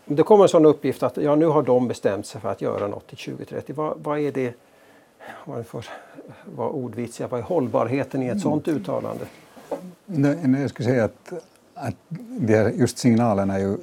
det 0.08 0.24
kommer 0.24 0.44
en 0.44 0.50
sån 0.50 0.66
uppgift 0.66 1.04
att 1.04 1.18
ja, 1.18 1.36
nu 1.36 1.46
har 1.46 1.62
de 1.62 1.88
bestämt 1.88 2.26
sig 2.26 2.42
för 2.42 2.50
att 2.50 2.62
göra 2.62 2.88
något 2.88 3.08
till 3.08 3.18
2030. 3.18 3.76
Vad, 3.76 3.98
vad 3.98 4.20
är 4.20 4.32
det, 4.32 4.54
om 5.46 5.54
man 5.54 5.64
får 5.64 5.86
vara 6.46 6.70
ordvitsiga, 6.70 7.28
vad 7.28 7.40
är 7.40 7.44
hållbarheten 7.44 8.24
i 8.24 8.26
ett 8.26 8.32
mm. 8.32 8.42
sådant 8.42 8.68
uttalande? 8.68 9.26
Nej, 10.06 10.62
jag 10.62 10.70
skulle 10.70 10.90
säga 10.90 11.04
att, 11.04 11.34
att 11.74 11.96
det 12.40 12.76
just 12.76 12.98
signalerna 12.98 13.56
är 13.56 13.60
ju 13.60 13.78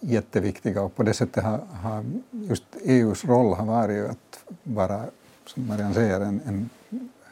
jätteviktiga 0.00 0.82
och 0.82 0.96
på 0.96 1.02
det 1.02 1.14
sättet 1.14 1.44
har, 1.44 1.60
har 1.82 2.04
just 2.30 2.64
EUs 2.84 3.24
roll 3.24 3.54
har 3.54 3.66
varit 3.66 4.10
att 4.10 4.54
vara, 4.62 5.04
som 5.46 5.66
Marianne 5.66 5.94
säger, 5.94 6.20
en, 6.20 6.40
en 6.46 6.70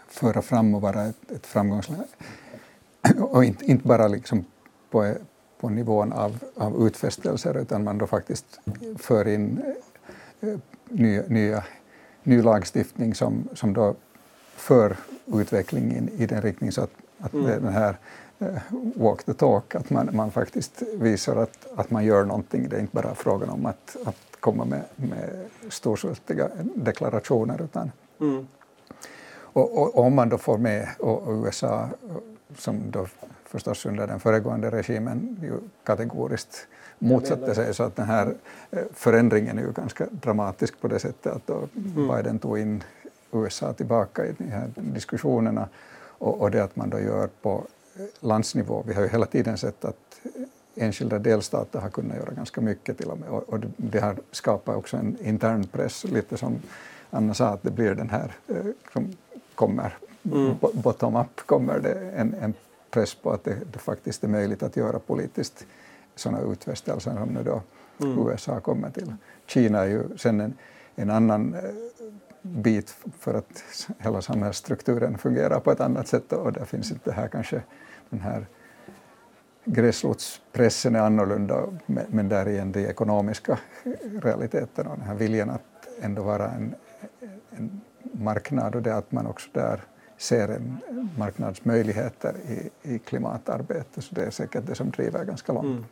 föra 0.08 0.42
fram 0.42 0.74
och 0.74 0.80
vara 0.80 1.04
ett, 1.04 1.30
ett 1.30 1.46
framgångsland. 1.46 2.02
Och 3.20 3.44
inte, 3.44 3.64
inte 3.64 3.88
bara 3.88 4.08
liksom 4.08 4.44
på, 4.90 5.14
på 5.60 5.68
nivån 5.68 6.12
av, 6.12 6.38
av 6.56 6.86
utfästelser 6.86 7.56
utan 7.56 7.84
man 7.84 7.98
då 7.98 8.06
faktiskt 8.06 8.60
för 8.98 9.28
in 9.28 9.62
eh, 10.40 10.58
nya, 10.88 11.22
nya, 11.28 11.64
ny 12.22 12.42
lagstiftning 12.42 13.14
som, 13.14 13.48
som 13.54 13.72
då 13.72 13.94
för 14.56 14.96
utvecklingen 15.26 16.08
i 16.08 16.26
den 16.26 16.42
riktning 16.42 16.72
så 16.72 16.82
att, 16.82 16.90
att 17.20 17.32
mm. 17.32 17.46
den 17.46 17.72
här 17.72 17.96
uh, 18.42 18.58
walk 18.96 19.24
the 19.24 19.34
talk, 19.34 19.74
att 19.74 19.90
man, 19.90 20.08
man 20.12 20.30
faktiskt 20.30 20.82
visar 20.94 21.36
att, 21.36 21.66
att 21.76 21.90
man 21.90 22.04
gör 22.04 22.24
någonting. 22.24 22.68
Det 22.68 22.76
är 22.76 22.80
inte 22.80 22.96
bara 22.96 23.14
frågan 23.14 23.50
om 23.50 23.66
att, 23.66 23.96
att 24.04 24.16
komma 24.40 24.64
med, 24.64 24.82
med 24.96 25.46
storsvulstiga 25.68 26.48
deklarationer 26.74 27.62
utan 27.62 27.92
mm. 28.20 28.46
och, 29.38 29.78
och, 29.78 29.98
om 29.98 30.14
man 30.14 30.28
då 30.28 30.38
får 30.38 30.58
med 30.58 30.88
och, 30.98 31.22
och 31.22 31.44
USA 31.44 31.88
som 32.58 32.90
då 32.90 33.06
förstås 33.48 33.86
under 33.86 34.06
den 34.06 34.20
föregående 34.20 34.70
regimen 34.70 35.36
ju 35.42 35.52
kategoriskt 35.84 36.66
motsatte 36.98 37.54
sig 37.54 37.74
så 37.74 37.82
att 37.82 37.96
den 37.96 38.06
här 38.06 38.34
eh, 38.70 38.82
förändringen 38.92 39.58
är 39.58 39.62
ju 39.62 39.72
ganska 39.72 40.06
dramatisk 40.10 40.80
på 40.80 40.88
det 40.88 40.98
sättet 40.98 41.32
att 41.32 41.46
då 41.46 41.68
mm. 41.76 42.08
Biden 42.08 42.38
tog 42.38 42.58
in 42.58 42.82
USA 43.32 43.72
tillbaka 43.72 44.26
i 44.26 44.34
de 44.38 44.44
här 44.44 44.70
diskussionerna 44.74 45.68
och, 46.18 46.40
och 46.40 46.50
det 46.50 46.64
att 46.64 46.76
man 46.76 46.90
då 46.90 47.00
gör 47.00 47.28
på 47.42 47.66
landsnivå. 48.20 48.82
Vi 48.86 48.94
har 48.94 49.02
ju 49.02 49.08
hela 49.08 49.26
tiden 49.26 49.58
sett 49.58 49.84
att 49.84 50.20
enskilda 50.74 51.18
delstater 51.18 51.80
har 51.80 51.90
kunnat 51.90 52.16
göra 52.16 52.30
ganska 52.30 52.60
mycket 52.60 52.98
till 52.98 53.10
och 53.10 53.18
med 53.18 53.28
och, 53.28 53.48
och 53.48 53.60
det 53.76 53.98
har 54.00 54.16
skapat 54.30 54.76
också 54.76 54.96
en 54.96 55.16
intern 55.24 55.66
press, 55.66 56.04
lite 56.04 56.36
som 56.36 56.58
Anna 57.10 57.34
sa, 57.34 57.46
att 57.46 57.62
det 57.62 57.70
blir 57.70 57.94
den 57.94 58.10
här 58.10 58.36
eh, 58.48 58.66
som 58.92 59.16
kommer 59.54 59.96
mm. 60.32 60.54
bottom-up, 60.60 61.40
kommer 61.46 61.80
det 61.80 62.10
en, 62.16 62.34
en 62.34 62.54
press 62.90 63.14
på 63.14 63.30
att 63.30 63.44
det, 63.44 63.56
det, 63.72 63.78
faktiskt 63.78 64.24
är 64.24 64.28
möjligt 64.28 64.62
att 64.62 64.76
göra 64.76 64.98
politiskt 64.98 65.66
sådana 66.14 66.52
utfästelser 66.52 67.10
som 67.10 67.28
nu 67.28 67.42
då 67.42 67.62
mm. 68.02 68.28
USA 68.28 68.60
kommer 68.60 68.90
till. 68.90 69.14
Kina 69.46 69.78
är 69.78 69.86
ju 69.86 70.02
sen 70.16 70.40
en, 70.40 70.54
en 70.94 71.10
annan 71.10 71.54
eh, 71.54 71.60
bit 72.42 72.96
för 73.18 73.34
att 73.34 73.64
hela 73.98 74.22
samhällsstrukturen 74.22 75.18
fungerar 75.18 75.60
på 75.60 75.72
ett 75.72 75.80
annat 75.80 76.08
sätt 76.08 76.32
och 76.32 76.52
där 76.52 76.64
finns 76.64 76.90
inte 76.90 77.12
här 77.12 77.28
kanske 77.28 77.62
den 78.10 78.20
här 78.20 78.46
gräsrotspressen 79.64 80.94
är 80.94 81.00
annorlunda 81.00 81.64
men 81.86 82.28
där 82.28 82.48
igen 82.48 82.72
de 82.72 82.86
ekonomiska 82.86 83.58
realiteterna 84.22 84.90
och 84.90 84.98
den 84.98 85.06
här 85.06 85.14
viljan 85.14 85.50
att 85.50 85.88
ändå 86.00 86.22
vara 86.22 86.50
en, 86.50 86.74
en 87.50 87.80
marknad 88.02 88.74
och 88.74 88.82
det 88.82 88.96
att 88.96 89.12
man 89.12 89.26
också 89.26 89.48
där 89.52 89.80
ser 90.18 90.48
en 90.48 90.78
marknadsmöjligheter 91.18 92.34
i, 92.48 92.94
i 92.94 92.98
klimatarbetet. 92.98 94.04
Så 94.04 94.14
det 94.14 94.22
är 94.22 94.30
säkert 94.30 94.66
det 94.66 94.74
som 94.74 94.90
driver 94.90 95.24
ganska 95.24 95.52
långt. 95.52 95.66
Mm. 95.66 95.84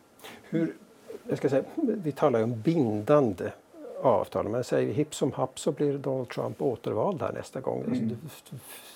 Hur, 0.51 0.75
jag 1.29 1.39
ska 1.39 1.49
säga, 1.49 1.63
vi 1.77 2.13
talar 2.13 2.39
ju 2.39 2.45
om 2.45 2.61
bindande 2.61 3.51
avtal, 4.03 4.49
men 4.49 4.65
säger 4.65 4.93
hipp 4.93 5.15
som 5.15 5.33
happ 5.33 5.59
så 5.59 5.73
blir 5.73 5.99
Donald 5.99 6.29
Trump 6.29 6.63
återvald 6.63 7.23
här 7.23 7.33
nästa 7.33 7.61
gång. 7.61 7.85
Mm. 7.87 7.93
Alltså, 7.93 8.55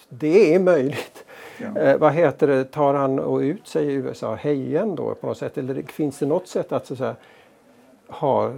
det, 0.09 0.17
det, 0.29 0.55
är 0.55 0.59
möjligt. 0.59 1.25
Ja. 1.59 1.81
Eh, 1.81 1.99
vad 1.99 2.13
heter 2.13 2.47
det, 2.47 2.65
tar 2.65 2.95
han 2.95 3.19
och 3.19 3.39
ut 3.39 3.69
sig 3.69 3.87
i 3.87 3.93
USA 3.93 4.35
hejen 4.35 4.95
då 4.95 5.15
på 5.15 5.27
något 5.27 5.39
sätt? 5.39 5.59
Eller 5.59 5.83
finns 5.83 6.19
det 6.19 6.27
något 6.27 6.49
sätt 6.49 6.73
att 6.73 6.87
så 6.87 6.95
att 6.95 6.99
säga, 6.99 7.17
ha, 8.09 8.47
eh, 8.47 8.53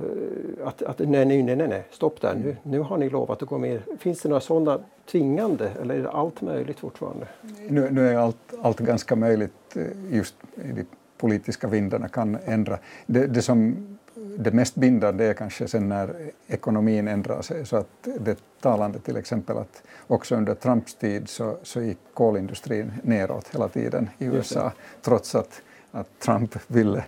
att, 0.64 0.82
att 0.82 0.98
nej, 0.98 1.24
nej, 1.24 1.42
nej, 1.42 1.56
nej, 1.56 1.84
stopp 1.90 2.20
där, 2.20 2.34
nu, 2.34 2.56
nu 2.62 2.80
har 2.80 2.96
ni 2.96 3.10
lovat 3.10 3.42
att 3.42 3.48
gå 3.48 3.58
med. 3.58 3.82
Finns 3.98 4.22
det 4.22 4.28
några 4.28 4.40
sådana 4.40 4.80
tvingande 5.10 5.70
eller 5.82 5.94
är 5.94 6.02
det 6.02 6.10
allt 6.10 6.40
möjligt 6.40 6.80
fortfarande? 6.80 7.26
Nu, 7.68 7.90
nu 7.90 8.08
är 8.08 8.16
allt, 8.16 8.54
allt 8.62 8.78
ganska 8.78 9.16
möjligt, 9.16 9.76
eh, 9.76 10.14
just 10.14 10.34
de 10.54 10.84
politiska 11.18 11.68
vindarna 11.68 12.08
kan 12.08 12.38
ändra. 12.44 12.78
Det, 13.06 13.26
det, 13.26 13.42
som, 13.42 13.86
det 14.14 14.50
mest 14.52 14.74
bindande 14.74 15.24
är 15.24 15.34
kanske 15.34 15.68
sen 15.68 15.88
när 15.88 16.14
ekonomin 16.46 17.08
ändrar 17.08 17.42
sig, 17.42 17.66
så 17.66 17.76
att 17.76 18.08
det 18.20 18.38
talande 18.60 18.98
till 18.98 19.16
exempel 19.16 19.58
att 19.58 19.82
också 20.06 20.36
under 20.36 20.54
Trumps 20.54 20.94
tid 20.94 21.28
så, 21.28 21.56
så 21.62 21.80
gick 21.80 21.98
kolindustrin 22.14 22.92
neråt 23.02 23.48
hela 23.54 23.68
tiden 23.68 24.10
i 24.18 24.24
USA, 24.24 24.72
trots 25.02 25.34
att 25.34 25.62
att 25.92 26.18
Trump 26.18 26.56
ville 26.66 27.04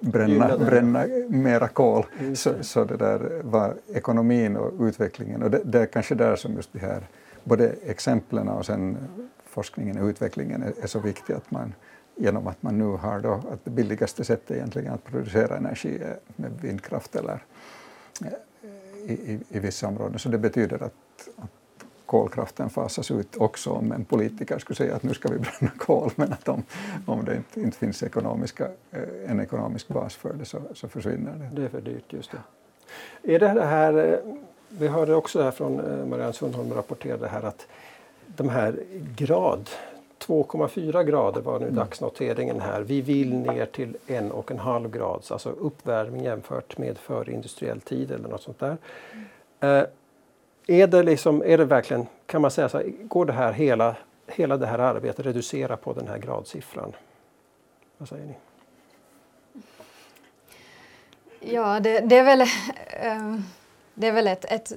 bränna, 0.00 0.58
bränna 0.58 1.06
mera 1.28 1.68
kol. 1.68 2.06
Så, 2.34 2.54
så 2.60 2.84
det 2.84 2.96
där 2.96 3.40
var 3.42 3.74
ekonomin 3.94 4.56
och 4.56 4.72
utvecklingen 4.80 5.42
och 5.42 5.50
det, 5.50 5.60
det 5.64 5.80
är 5.80 5.86
kanske 5.86 6.14
där 6.14 6.36
som 6.36 6.54
just 6.54 6.72
de 6.72 6.78
här 6.78 7.06
både 7.44 7.68
exemplen 7.86 8.48
och 8.48 8.66
sen 8.66 8.96
forskningen 9.44 9.98
och 9.98 10.06
utvecklingen 10.06 10.62
är, 10.62 10.72
är 10.82 10.86
så 10.86 10.98
viktiga 10.98 11.36
att 11.36 11.50
man 11.50 11.74
genom 12.16 12.46
att 12.46 12.62
man 12.62 12.78
nu 12.78 12.84
har 12.84 13.20
då 13.20 13.32
att 13.32 13.64
det 13.64 13.70
billigaste 13.70 14.24
sättet 14.24 14.50
egentligen 14.50 14.92
att 14.92 15.04
producera 15.04 15.56
energi 15.56 15.98
är 16.02 16.18
med 16.36 16.50
vindkraft 16.60 17.16
eller 17.16 17.42
i, 19.06 19.12
i, 19.12 19.40
i 19.48 19.58
vissa 19.58 19.88
områden. 19.88 20.18
Så 20.18 20.28
det 20.28 20.38
betyder 20.38 20.82
att, 20.82 21.28
att 21.36 21.50
kolkraften 22.06 22.70
fasas 22.70 23.10
ut 23.10 23.36
också 23.36 23.70
om 23.70 23.92
en 23.92 24.04
politiker 24.04 24.58
skulle 24.58 24.76
säga 24.76 24.96
att 24.96 25.02
nu 25.02 25.14
ska 25.14 25.28
vi 25.28 25.38
bränna 25.38 25.72
kol, 25.78 26.10
men 26.16 26.32
att 26.32 26.48
om, 26.48 26.62
om 27.06 27.24
det 27.24 27.36
inte, 27.36 27.60
inte 27.60 27.78
finns 27.78 28.02
ekonomiska, 28.02 28.68
eh, 28.90 29.30
en 29.30 29.40
ekonomisk 29.40 29.88
bas 29.88 30.14
för 30.14 30.32
det 30.32 30.44
så, 30.44 30.58
så 30.74 30.88
försvinner 30.88 31.32
det. 31.32 31.60
Det 31.60 31.64
är 31.64 31.68
för 31.68 31.80
dyrt, 31.80 32.12
just 32.12 32.30
det. 32.30 33.34
Är 33.34 33.38
det 33.38 33.64
här, 33.64 34.12
eh, 34.12 34.18
vi 34.68 34.88
hörde 34.88 35.14
också 35.14 35.42
här 35.42 35.50
från 35.50 35.80
eh, 35.80 36.06
Marianne 36.06 36.32
Sundholm 36.32 36.72
rapporterade 36.72 37.28
här 37.28 37.42
att 37.42 37.66
de 38.26 38.48
här 38.48 38.80
grad 39.16 39.70
2,4 40.26 41.04
grader 41.04 41.40
var 41.40 41.58
nu 41.58 41.64
mm. 41.64 41.76
dagsnoteringen 41.76 42.60
här. 42.60 42.80
Vi 42.80 43.00
vill 43.00 43.34
ner 43.34 43.66
till 43.66 43.96
en 44.06 44.32
och 44.32 44.50
en 44.50 44.58
halv 44.58 44.90
grads, 44.90 45.32
alltså 45.32 45.50
uppvärmning 45.50 46.24
jämfört 46.24 46.78
med 46.78 46.98
förindustriell 46.98 47.80
tid 47.80 48.10
eller 48.10 48.28
något 48.28 48.42
sånt 48.42 48.58
där. 48.58 48.76
Mm. 49.60 49.86
Är 50.66 50.86
det, 50.86 51.02
liksom, 51.02 51.42
är 51.42 51.58
det 51.58 51.64
verkligen, 51.64 52.06
kan 52.26 52.42
man 52.42 52.50
säga 52.50 52.68
så 52.68 52.78
här, 52.78 52.86
går 52.86 53.26
det 53.26 53.32
här 53.32 53.52
hela, 53.52 53.96
hela 54.26 54.56
det 54.56 54.66
här 54.66 54.78
arbetet 54.78 55.26
reducera 55.26 55.76
på 55.76 55.92
den 55.92 56.08
här 56.08 56.18
gradsiffran? 56.18 56.92
Vad 57.98 58.08
säger 58.08 58.26
ni? 58.26 58.34
Ja, 61.40 61.80
det, 61.80 62.00
det 62.00 62.18
är 62.18 62.24
väl, 62.24 62.40
äh, 62.40 63.38
det 63.94 64.06
är 64.08 64.12
väl 64.12 64.26
ett, 64.26 64.44
ett 64.44 64.72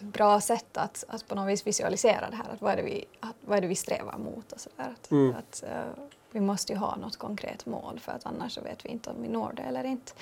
bra 0.00 0.40
sätt 0.40 0.76
att, 0.76 1.04
att 1.08 1.28
på 1.28 1.34
något 1.34 1.48
vis 1.48 1.66
visualisera 1.66 2.30
det 2.30 2.36
här. 2.36 2.44
Att 2.52 2.62
vad, 2.62 2.72
är 2.72 2.76
det 2.76 2.82
vi, 2.82 3.04
att, 3.20 3.36
vad 3.40 3.58
är 3.58 3.62
det 3.62 3.68
vi 3.68 3.74
strävar 3.74 4.18
mot? 4.18 4.52
Och 4.52 4.60
så 4.60 4.70
där. 4.76 4.84
Att, 4.84 5.10
mm. 5.10 5.34
att, 5.38 5.64
uh, 5.66 6.04
vi 6.34 6.40
måste 6.40 6.72
ju 6.72 6.78
ha 6.78 6.96
något 6.96 7.16
konkret 7.16 7.66
mål 7.66 8.00
för 8.00 8.12
att 8.12 8.26
annars 8.26 8.52
så 8.52 8.60
vet 8.60 8.84
vi 8.84 8.88
inte 8.88 9.10
om 9.10 9.22
vi 9.22 9.28
når 9.28 9.52
det 9.56 9.62
eller 9.62 9.84
inte. 9.84 10.12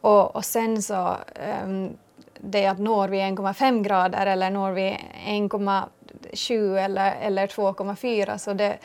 Och, 0.00 0.36
och 0.36 0.44
sen 0.44 0.82
så 0.82 1.16
um, 1.64 1.96
det 2.40 2.66
att 2.66 2.78
når 2.78 3.08
vi 3.08 3.18
1,5 3.18 3.82
grader 3.82 4.26
eller 4.26 4.50
når 4.50 4.72
vi 4.72 4.98
1,7 5.26 6.78
eller, 6.78 7.14
eller 7.20 7.46
2,4 7.46 8.38
så 8.38 8.52
det, 8.52 8.78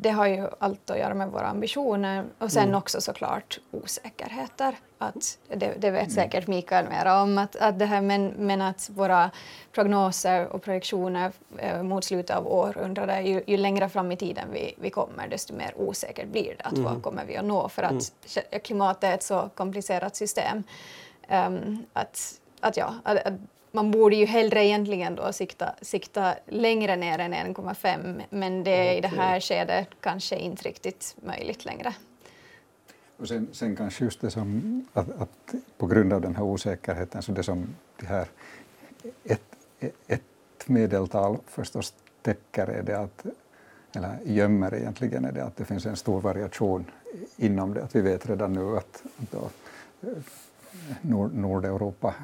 det 0.00 0.10
har 0.10 0.26
ju 0.26 0.48
allt 0.58 0.90
att 0.90 0.98
göra 0.98 1.14
med 1.14 1.28
våra 1.28 1.46
ambitioner 1.46 2.24
och 2.38 2.52
sen 2.52 2.62
mm. 2.62 2.74
också 2.74 3.00
såklart 3.00 3.60
osäkerheter. 3.70 4.76
Att 4.98 5.38
det, 5.48 5.74
det 5.78 5.90
vet 5.90 6.02
mm. 6.02 6.10
säkert 6.10 6.46
Mikael 6.46 6.88
mer 6.88 7.22
om, 7.22 7.38
att, 7.38 7.56
att 7.56 7.78
det 7.78 7.86
här, 7.86 8.00
men, 8.00 8.26
men 8.26 8.60
att 8.60 8.90
våra 8.94 9.30
prognoser 9.72 10.46
och 10.46 10.62
projektioner 10.62 11.32
eh, 11.58 11.82
mot 11.82 12.04
slutet 12.04 12.36
av 12.36 12.52
århundradet, 12.52 13.26
ju, 13.26 13.42
ju 13.46 13.56
längre 13.56 13.88
fram 13.88 14.12
i 14.12 14.16
tiden 14.16 14.48
vi, 14.52 14.74
vi 14.78 14.90
kommer, 14.90 15.28
desto 15.28 15.54
mer 15.54 15.72
osäkert 15.76 16.28
blir 16.28 16.54
det. 16.58 16.64
Att 16.64 16.72
mm. 16.72 16.84
Vad 16.84 17.02
kommer 17.02 17.24
vi 17.24 17.36
att 17.36 17.44
nå? 17.44 17.68
För 17.68 17.82
att 17.82 17.90
mm. 17.90 18.60
klimatet 18.62 19.04
är 19.04 19.14
ett 19.14 19.22
så 19.22 19.50
komplicerat 19.54 20.16
system. 20.16 20.62
Um, 21.30 21.86
att, 21.92 22.40
att, 22.60 22.76
ja, 22.76 22.94
att 23.04 23.18
man 23.72 23.90
borde 23.90 24.16
ju 24.16 24.26
hellre 24.26 24.64
egentligen 24.64 25.14
då 25.14 25.32
sikta, 25.32 25.74
sikta 25.82 26.34
längre 26.46 26.96
ner 26.96 27.18
än 27.18 27.34
1,5 27.34 28.22
men 28.30 28.64
det 28.64 28.70
är 28.70 28.98
i 28.98 29.00
det 29.00 29.08
här 29.08 29.40
skedet 29.40 29.88
kanske 30.00 30.36
inte 30.36 30.68
riktigt 30.68 31.16
möjligt 31.22 31.64
längre. 31.64 31.94
Och 33.16 33.28
sen, 33.28 33.48
sen 33.52 33.76
kanske 33.76 34.04
just 34.04 34.20
det 34.20 34.30
som 34.30 34.86
att, 34.92 35.20
att, 35.20 35.54
på 35.78 35.86
grund 35.86 36.12
av 36.12 36.20
den 36.20 36.36
här 36.36 36.44
osäkerheten 36.44 37.22
så 37.22 37.32
det 37.32 37.42
som 37.42 37.74
det 38.00 38.06
här 38.06 38.26
ett, 39.24 39.42
ett 40.06 40.22
medeltal 40.66 41.38
förstås 41.46 41.94
täcker 42.22 42.66
är 42.66 42.82
det 42.82 42.98
att, 42.98 43.26
eller 43.92 44.18
gömmer 44.24 44.74
egentligen 44.74 45.24
är 45.24 45.32
det 45.32 45.44
att 45.44 45.56
det 45.56 45.64
finns 45.64 45.86
en 45.86 45.96
stor 45.96 46.20
variation 46.20 46.84
inom 47.36 47.74
det. 47.74 47.84
Att 47.84 47.96
vi 47.96 48.00
vet 48.00 48.28
redan 48.28 48.52
nu 48.52 48.76
att 48.76 49.02
då, 49.30 49.50
Nord 51.02 51.34
Nordeuropa, 51.34 52.14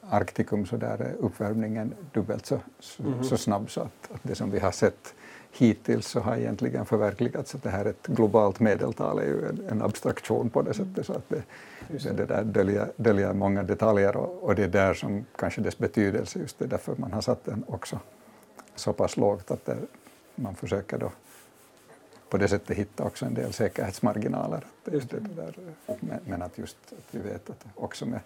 Arktikum, 0.00 0.66
så 0.66 0.76
där 0.76 1.00
är 1.00 1.14
uppvärmningen 1.18 1.94
dubbelt 2.12 2.46
så, 2.46 2.58
så, 2.80 3.02
mm. 3.02 3.24
så 3.24 3.36
snabb 3.36 3.70
så 3.70 3.80
att, 3.80 4.10
att, 4.14 4.20
det 4.22 4.34
som 4.34 4.50
vi 4.50 4.58
har 4.58 4.70
sett 4.72 5.14
hittills 5.52 6.06
så 6.06 6.20
har 6.20 6.36
egentligen 6.36 6.86
förverkligats. 6.86 7.54
Att 7.54 7.62
det 7.62 7.70
här 7.70 7.84
ett 7.84 8.06
globalt 8.06 8.60
medeltal 8.60 9.18
är 9.18 9.24
ju 9.24 9.48
en, 9.48 9.60
en 9.68 9.82
abstraktion 9.82 10.50
på 10.50 10.62
det 10.62 10.74
sättet 10.74 11.06
så 11.06 11.12
att 11.12 11.28
det, 11.28 11.42
det, 11.88 12.16
det 12.16 12.26
där 12.26 12.44
döljer, 12.44 12.92
döljer 12.96 13.32
många 13.32 13.62
detaljer 13.62 14.16
och, 14.16 14.42
och, 14.42 14.54
det 14.54 14.64
är 14.64 14.68
där 14.68 14.94
som 14.94 15.24
kanske 15.36 15.60
dess 15.60 15.78
betydelse 15.78 16.38
just 16.38 16.62
är 16.62 16.66
därför 16.66 16.94
man 16.96 17.12
har 17.12 17.20
satt 17.20 17.44
den 17.44 17.64
också 17.66 17.98
så 18.74 18.92
pass 18.92 19.16
lågt 19.16 19.50
att 19.50 19.66
det, 19.66 19.76
man 20.34 20.54
försöker 20.54 20.98
då 20.98 21.10
på 22.28 22.36
det 22.36 22.48
sättet 22.48 22.76
hitta 22.76 23.04
också 23.04 23.26
en 23.26 23.34
del 23.34 23.52
säkerhetsmarginaler. 23.52 24.64
Just 24.92 25.10
det 25.10 25.20
där. 25.20 25.54
Men 26.24 26.42
att 26.42 26.58
just 26.58 26.76
att 26.86 27.14
vi 27.14 27.18
vet 27.18 27.50
att 27.50 27.64
också 27.74 28.06
med, 28.06 28.20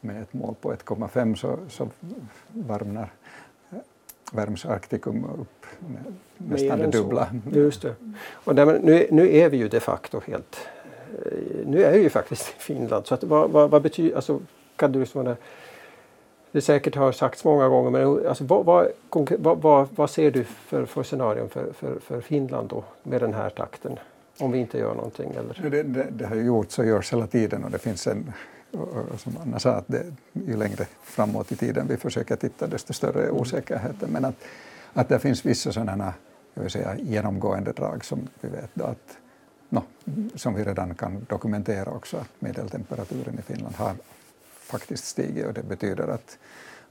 med 0.00 0.22
ett 0.22 0.32
mål 0.32 0.54
på 0.60 0.72
1,5 0.72 1.34
så, 1.34 1.58
så 1.68 1.88
varmnar 2.48 3.10
värms 4.32 4.64
Arktikum 4.66 5.24
upp 5.24 5.66
med 5.78 6.14
nästan 6.36 6.78
det 6.78 6.86
dubbla. 6.86 7.28
Just 7.52 7.82
det. 7.82 7.94
Och 8.30 8.54
där, 8.54 8.80
nu, 8.82 9.06
nu 9.10 9.36
är 9.36 9.48
vi 9.48 9.56
ju 9.56 9.68
de 9.68 9.80
facto 9.80 10.20
helt... 10.26 10.58
Nu 11.66 11.82
är 11.82 11.92
vi 11.92 11.98
ju 11.98 12.10
faktiskt 12.10 12.48
i 12.48 12.52
Finland. 12.58 13.06
Så 13.06 13.14
att, 13.14 13.24
vad, 13.24 13.50
vad, 13.50 13.70
vad 13.70 13.82
betyder... 13.82 14.16
Alltså, 14.16 14.40
kan 14.76 14.92
du 14.92 15.00
liksom, 15.00 15.36
det 16.58 16.62
säkert 16.62 16.94
har 16.94 17.12
sagts 17.12 17.44
många 17.44 17.68
gånger, 17.68 17.90
men 17.90 18.28
alltså, 18.28 18.44
vad, 18.44 18.64
vad, 18.64 18.88
vad, 19.38 19.88
vad 19.94 20.10
ser 20.10 20.30
du 20.30 20.44
för, 20.44 20.86
för 20.86 21.02
scenarion 21.02 21.48
för, 21.48 21.72
för, 21.72 21.98
för 22.00 22.20
Finland 22.20 22.68
då 22.68 22.84
med 23.02 23.20
den 23.20 23.34
här 23.34 23.50
takten? 23.50 23.98
Om 24.38 24.52
vi 24.52 24.58
inte 24.58 24.78
gör 24.78 24.94
någonting? 24.94 25.30
Eller? 25.30 25.70
Det, 25.70 25.82
det, 25.82 26.06
det 26.10 26.26
har 26.26 26.36
gjorts 26.36 26.78
och 26.78 26.86
görs 26.86 27.12
hela 27.12 27.26
tiden 27.26 27.64
och 27.64 27.70
det 27.70 27.78
finns 27.78 28.06
en, 28.06 28.32
som 29.16 29.36
Anna 29.42 29.58
sa, 29.58 29.70
att 29.70 29.88
det, 29.88 30.02
ju 30.32 30.56
längre 30.56 30.86
framåt 31.02 31.52
i 31.52 31.56
tiden 31.56 31.86
vi 31.88 31.96
försöker 31.96 32.36
titta 32.36 32.66
desto 32.66 32.92
större 32.92 33.22
är 33.22 33.30
osäkerheten. 33.30 34.10
Men 34.10 34.24
att, 34.24 34.34
att 34.92 35.08
det 35.08 35.18
finns 35.18 35.46
vissa 35.46 35.72
sådana 35.72 36.14
jag 36.54 36.62
vill 36.62 36.72
säga, 36.72 36.96
genomgående 36.98 37.72
drag 37.72 38.04
som 38.04 38.28
vi 38.40 38.48
vet 38.48 38.70
då 38.74 38.84
att 38.84 39.16
no, 39.68 39.82
som 40.34 40.54
vi 40.54 40.64
redan 40.64 40.94
kan 40.94 41.26
dokumentera 41.28 41.90
också 41.90 42.16
att 42.16 42.30
medeltemperaturen 42.38 43.38
i 43.38 43.42
Finland 43.42 43.74
har 43.74 43.94
faktiskt 44.68 45.04
stigit 45.04 45.46
och 45.46 45.54
det 45.54 45.62
betyder 45.62 46.08
att, 46.08 46.38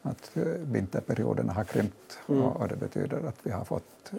att 0.02 0.38
eh, 0.38 0.44
vinterperioderna 0.44 1.54
har 1.54 1.64
krympt 1.64 2.20
mm. 2.30 2.44
och, 2.44 2.68
det 2.68 2.76
betyder 2.76 3.18
att 3.28 3.36
vi 3.44 3.52
har 3.52 3.66
fått 3.66 4.12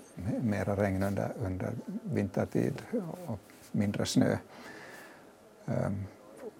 mera 0.42 0.76
regn 0.76 1.02
under, 1.02 1.32
under 1.44 1.70
vintertid 2.02 2.82
och 3.26 3.38
mindre 3.72 4.06
snö. 4.06 4.36
Um, 5.66 6.04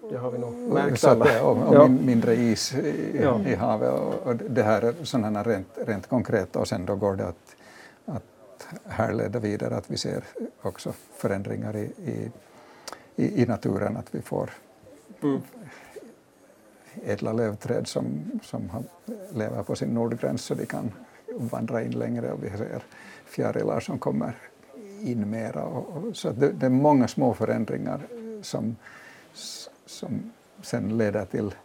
det 0.09 0.17
har 0.17 0.31
vi 0.31 0.37
nog 0.37 0.53
märkt 0.53 1.03
alla. 1.03 1.43
Och, 1.43 1.67
och 1.67 1.75
ja. 1.75 1.87
mindre 1.87 2.35
is 2.35 2.73
i, 2.73 3.19
ja. 3.23 3.39
i 3.39 3.55
havet. 3.55 3.91
Och, 3.91 4.27
och, 4.27 4.35
det 4.35 4.63
här 4.63 4.81
är 4.81 4.93
sådana 5.03 5.43
rent, 5.43 5.67
rent 5.85 6.07
konkreta 6.07 6.59
och 6.59 6.67
sen 6.67 6.85
då 6.85 6.95
går 6.95 7.15
det 7.15 7.27
att, 7.27 7.55
att 8.05 8.67
härleda 8.85 9.39
vidare 9.39 9.75
att 9.75 9.91
vi 9.91 9.97
ser 9.97 10.23
också 10.61 10.93
förändringar 11.17 11.75
i, 11.75 11.91
i, 12.05 12.31
i, 13.15 13.43
i 13.43 13.45
naturen, 13.45 13.97
att 13.97 14.15
vi 14.15 14.21
får 14.21 14.49
mm 15.21 15.41
ädla 17.05 17.33
lövträd 17.33 17.87
som, 17.87 18.31
som 18.43 18.69
har, 18.69 18.83
lever 19.33 19.63
på 19.63 19.75
sin 19.75 19.89
nordgräns 19.89 20.41
så 20.41 20.53
de 20.53 20.65
kan 20.65 20.91
vandra 21.33 21.83
in 21.83 21.91
längre 21.91 22.31
och 22.31 22.43
vi 22.43 22.49
ser 22.49 22.83
fjärilar 23.25 23.79
som 23.79 23.99
kommer 23.99 24.35
in 25.01 25.29
mera. 25.29 25.63
Och, 25.63 25.97
och, 25.97 26.15
så 26.15 26.31
det, 26.31 26.51
det, 26.51 26.65
är 26.65 26.69
många 26.69 27.07
små 27.07 27.33
förändringar 27.33 27.99
som, 28.41 28.75
som 29.85 30.31
sen 30.61 30.97
leder 30.97 31.25
till 31.25 31.55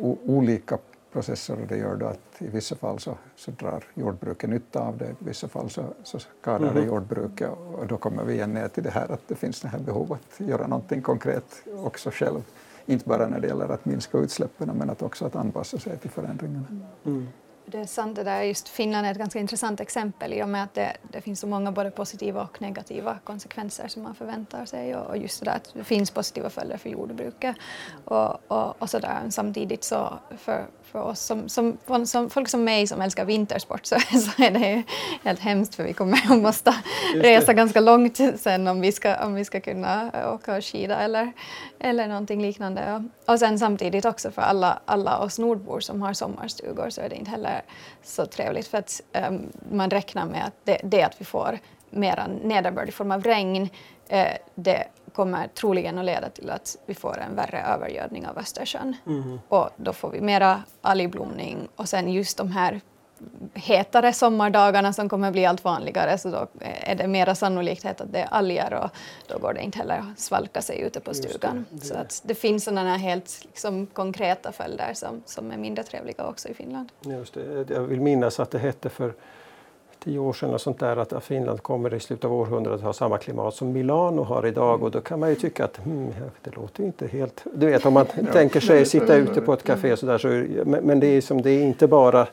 o, 0.00 0.18
olika 0.24 0.78
processer 1.12 1.60
och 1.60 1.66
det 1.66 1.76
gör 1.76 1.96
då 1.96 2.06
att 2.06 2.42
i 2.42 2.46
vissa 2.46 2.76
fall 2.76 2.98
så, 2.98 3.18
så 3.36 3.50
drar 3.50 3.84
jordbruket 3.94 4.50
nytta 4.50 4.80
av 4.80 4.98
det, 4.98 5.04
i 5.04 5.14
vissa 5.18 5.48
fall 5.48 5.70
så, 5.70 5.84
så 6.02 6.18
skadar 6.18 6.74
det 6.74 6.80
mm. 6.80 6.86
jordbruket 6.86 7.50
och 7.72 7.86
då 7.86 7.96
kommer 7.96 8.24
vi 8.24 8.34
igen 8.34 8.54
ner 8.54 8.68
till 8.68 8.82
det 8.82 8.90
här 8.90 9.12
att 9.12 9.28
det 9.28 9.34
finns 9.34 9.60
det 9.60 9.68
här 9.68 9.78
behovet 9.78 10.20
att 10.38 10.46
göra 10.46 10.66
någonting 10.66 11.02
konkret 11.02 11.62
också 11.76 12.10
själv 12.10 12.42
inte 12.86 13.08
bara 13.08 13.28
när 13.28 13.40
det 13.40 13.46
gäller 13.46 13.68
att 13.68 13.84
minska 13.84 14.18
utsläppen 14.18 14.70
men 14.78 14.90
att 14.90 15.02
också 15.02 15.26
att 15.26 15.36
anpassa 15.36 15.78
sig 15.78 15.98
till 15.98 16.10
förändringarna. 16.10 16.66
Mm. 17.04 17.26
Det 17.66 17.78
är 17.78 17.86
sant, 17.86 18.16
det 18.16 18.24
där 18.24 18.42
just 18.42 18.68
Finland 18.68 19.06
är 19.06 19.10
ett 19.10 19.18
ganska 19.18 19.38
intressant 19.38 19.80
exempel 19.80 20.32
i 20.32 20.42
och 20.42 20.48
med 20.48 20.64
att 20.64 20.74
det, 20.74 20.96
det, 21.12 21.20
finns 21.20 21.40
så 21.40 21.46
många 21.46 21.72
både 21.72 21.90
positiva 21.90 22.42
och 22.42 22.62
negativa 22.62 23.18
konsekvenser 23.24 23.88
som 23.88 24.02
man 24.02 24.14
förväntar 24.14 24.64
sig 24.64 24.96
och, 24.96 25.06
och 25.06 25.16
just 25.16 25.40
det 25.40 25.44
där 25.44 25.56
att 25.56 25.70
det 25.74 25.84
finns 25.84 26.10
positiva 26.10 26.50
följder 26.50 26.76
för 26.76 26.90
jordbruket 26.90 27.56
och, 28.04 28.50
och, 28.52 28.82
och 28.82 28.90
sådär. 28.90 29.20
Samtidigt 29.30 29.84
så 29.84 30.18
för, 30.38 30.66
för 30.82 31.02
oss 31.02 31.20
som, 31.20 31.48
som, 31.48 31.78
som, 32.06 32.30
folk 32.30 32.48
som 32.48 32.64
mig 32.64 32.86
som 32.86 33.00
älskar 33.00 33.24
vintersport 33.24 33.86
så, 33.86 34.00
så 34.00 34.42
är 34.42 34.50
det 34.50 34.70
ju 34.70 34.82
helt 35.22 35.40
hemskt 35.40 35.74
för 35.74 35.84
vi 35.84 35.92
kommer 35.92 36.32
att 36.32 36.42
måste 36.42 36.74
resa 37.14 37.52
ganska 37.52 37.80
långt 37.80 38.20
sen 38.36 38.68
om 38.68 38.80
vi 38.80 38.92
ska, 38.92 39.24
om 39.24 39.34
vi 39.34 39.44
ska 39.44 39.60
kunna 39.60 40.10
åka 40.34 40.60
skida 40.60 40.96
eller, 40.98 41.32
eller 41.78 42.08
någonting 42.08 42.42
liknande. 42.42 43.00
Och, 43.26 43.32
och 43.32 43.38
sen 43.38 43.58
samtidigt 43.58 44.04
också 44.04 44.30
för 44.30 44.42
alla, 44.42 44.78
alla 44.84 45.18
oss 45.18 45.38
nordbor 45.38 45.80
som 45.80 46.02
har 46.02 46.12
sommarstugor 46.12 46.90
så 46.90 47.00
är 47.00 47.08
det 47.08 47.16
inte 47.16 47.30
heller 47.30 47.53
så 48.02 48.26
trevligt 48.26 48.66
för 48.66 48.78
att 48.78 49.00
um, 49.28 49.52
man 49.70 49.90
räknar 49.90 50.26
med 50.26 50.44
att 50.44 50.54
det, 50.64 50.80
det 50.84 51.02
att 51.02 51.20
vi 51.20 51.24
får 51.24 51.58
mera 51.90 52.26
nederbörd 52.26 52.88
i 52.88 52.92
form 52.92 53.10
av 53.10 53.22
regn 53.22 53.68
eh, 54.08 54.32
det 54.54 54.88
kommer 55.12 55.48
troligen 55.48 55.98
att 55.98 56.04
leda 56.04 56.28
till 56.28 56.50
att 56.50 56.76
vi 56.86 56.94
får 56.94 57.18
en 57.18 57.36
värre 57.36 57.62
övergödning 57.62 58.26
av 58.26 58.38
Östersjön. 58.38 58.96
Mm. 59.06 59.40
Och 59.48 59.70
då 59.76 59.92
får 59.92 60.10
vi 60.10 60.20
mera 60.20 60.62
algblomning 60.80 61.68
och 61.76 61.88
sen 61.88 62.12
just 62.12 62.38
de 62.38 62.50
här 62.52 62.80
hetare 63.54 64.12
sommardagarna 64.12 64.92
som 64.92 65.08
kommer 65.08 65.30
bli 65.30 65.46
allt 65.46 65.64
vanligare 65.64 66.18
så 66.18 66.30
då 66.30 66.46
är 66.60 66.94
det 66.94 67.06
mera 67.06 67.34
sannolikhet 67.34 68.00
att 68.00 68.12
det 68.12 68.18
är 68.18 68.28
alger 68.30 68.74
och 68.74 68.90
då 69.26 69.38
går 69.38 69.52
det 69.52 69.60
inte 69.60 69.78
heller 69.78 69.98
att 69.98 70.20
svalka 70.20 70.62
sig 70.62 70.80
ute 70.80 71.00
på 71.00 71.14
stugan. 71.14 71.64
Det, 71.70 71.76
det. 71.76 71.86
Så 71.86 71.94
att 71.94 72.22
det 72.24 72.34
finns 72.34 72.64
sådana 72.64 72.90
här 72.90 72.98
helt 72.98 73.38
liksom, 73.42 73.86
konkreta 73.86 74.52
följder 74.52 74.94
som, 74.94 75.22
som 75.26 75.50
är 75.50 75.56
mindre 75.56 75.84
trevliga 75.84 76.26
också 76.26 76.48
i 76.48 76.54
Finland. 76.54 76.92
Just 77.00 77.34
det. 77.34 77.70
Jag 77.74 77.80
vill 77.80 78.00
minnas 78.00 78.40
att 78.40 78.50
det 78.50 78.58
hette 78.58 78.88
för 78.88 79.14
tio 80.04 80.18
år 80.18 80.32
sedan 80.32 80.54
och 80.54 80.60
sånt 80.60 80.78
där 80.78 80.96
att 80.96 81.24
Finland 81.24 81.62
kommer 81.62 81.94
i 81.94 82.00
slutet 82.00 82.24
av 82.24 82.32
århundradet 82.32 82.80
ha 82.80 82.92
samma 82.92 83.18
klimat 83.18 83.54
som 83.54 83.72
Milano 83.72 84.22
har 84.22 84.46
idag 84.46 84.82
och 84.82 84.90
då 84.90 85.00
kan 85.00 85.20
man 85.20 85.28
ju 85.28 85.34
tycka 85.34 85.64
att 85.64 85.76
hmm, 85.76 86.14
det 86.42 86.56
låter 86.56 86.82
inte 86.82 87.06
helt... 87.06 87.44
Du 87.54 87.66
vet 87.66 87.86
om 87.86 87.94
man 87.94 88.06
tänker 88.32 88.60
sig 88.60 88.86
sitta 88.86 89.16
ute 89.16 89.40
på 89.40 89.52
ett 89.52 89.62
café 89.62 89.96
så 89.96 90.06
där 90.06 90.18
så 90.18 90.28
men, 90.64 90.84
men 90.84 91.00
det 91.00 91.06
är 91.06 91.20
som 91.20 91.42
det 91.42 91.50
är 91.50 91.62
inte 91.62 91.86
bara 91.86 92.26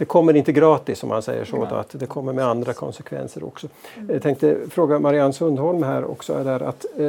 det 0.00 0.06
kommer 0.06 0.36
inte 0.36 0.52
gratis 0.52 1.02
om 1.02 1.08
man 1.08 1.22
säger 1.22 1.44
så, 1.44 1.66
då, 1.70 1.74
att 1.74 1.90
det 1.90 2.06
kommer 2.06 2.32
med 2.32 2.44
andra 2.44 2.72
konsekvenser 2.72 3.44
också. 3.44 3.68
Jag 4.08 4.22
tänkte 4.22 4.56
fråga 4.70 4.98
Marianne 4.98 5.32
Sundholm 5.32 5.82
här 5.82 6.10
också. 6.10 6.32
Är 6.32 6.44
där 6.44 6.62
att, 6.62 6.86
eh, 6.96 7.06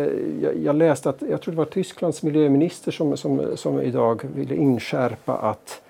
jag, 0.63 0.75
läste 0.75 1.09
att, 1.09 1.21
jag 1.29 1.41
tror 1.41 1.51
det 1.51 1.57
var 1.57 1.65
Tysklands 1.65 2.23
miljöminister 2.23 2.91
som, 2.91 3.17
som, 3.17 3.41
som 3.55 3.81
idag 3.81 4.21
ville 4.35 4.55
inskärpa 4.55 5.33
att 5.33 5.81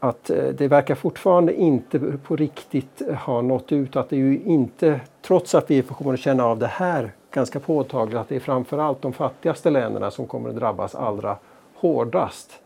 att 0.00 0.30
eh, 0.30 0.44
det 0.44 0.68
verkar 0.68 0.94
fortfarande 0.94 1.54
inte 1.54 1.98
på 1.98 2.36
riktigt 2.36 3.02
ha 3.24 3.42
nått 3.42 3.72
ut. 3.72 3.96
Att 3.96 4.10
det 4.10 4.16
ju 4.16 4.40
inte, 4.44 5.00
trots 5.22 5.54
att 5.54 5.70
vi 5.70 5.82
kommer 5.82 6.14
att 6.14 6.20
känna 6.20 6.44
av 6.44 6.58
det 6.58 6.66
här 6.66 7.12
ganska 7.30 7.60
påtagligt, 7.60 8.18
att 8.18 8.28
det 8.28 8.36
är 8.36 8.40
framförallt 8.40 9.02
de 9.02 9.12
fattigaste 9.12 9.70
länderna 9.70 10.10
som 10.10 10.26
kommer 10.26 10.48
att 10.48 10.56
drabbas 10.56 10.94
allra 10.94 11.36
hårdast 11.74 12.60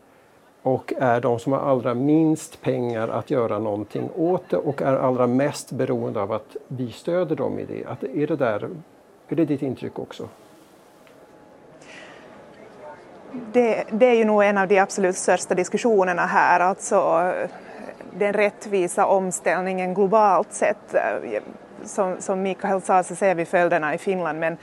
och 0.63 0.93
är 0.97 1.21
de 1.21 1.39
som 1.39 1.53
har 1.53 1.59
allra 1.59 1.93
minst 1.93 2.61
pengar 2.61 3.07
att 3.07 3.31
göra 3.31 3.59
någonting 3.59 4.09
åt 4.15 4.49
det 4.49 4.57
och 4.57 4.81
är 4.81 4.95
allra 4.95 5.27
mest 5.27 5.71
beroende 5.71 6.21
av 6.21 6.31
att 6.31 6.55
vi 6.67 6.91
stöder 6.91 7.35
dem 7.35 7.59
i 7.59 7.65
det. 7.65 7.85
Att 7.85 8.03
är, 8.03 8.27
det 8.27 8.35
där, 8.35 8.69
är 9.27 9.35
det 9.35 9.45
ditt 9.45 9.61
intryck 9.61 9.99
också? 9.99 10.27
Det, 13.53 13.83
det, 13.91 14.05
är 14.05 14.13
ju 14.13 14.25
nog 14.25 14.43
en 14.43 14.57
av 14.57 14.67
de 14.67 14.79
absolut 14.79 15.15
största 15.15 15.55
diskussionerna 15.55 16.25
här, 16.25 16.59
alltså 16.59 17.31
den 18.13 18.33
rättvisa 18.33 19.05
omställningen 19.05 19.93
globalt 19.93 20.53
sett. 20.53 20.95
Som, 21.83 22.15
som 22.19 22.41
Mikael 22.41 22.81
sa 22.81 23.03
så 23.03 23.15
ser 23.15 23.35
vi 23.35 23.45
följderna 23.45 23.93
i 23.93 23.97
Finland 23.97 24.39
men 24.39 24.57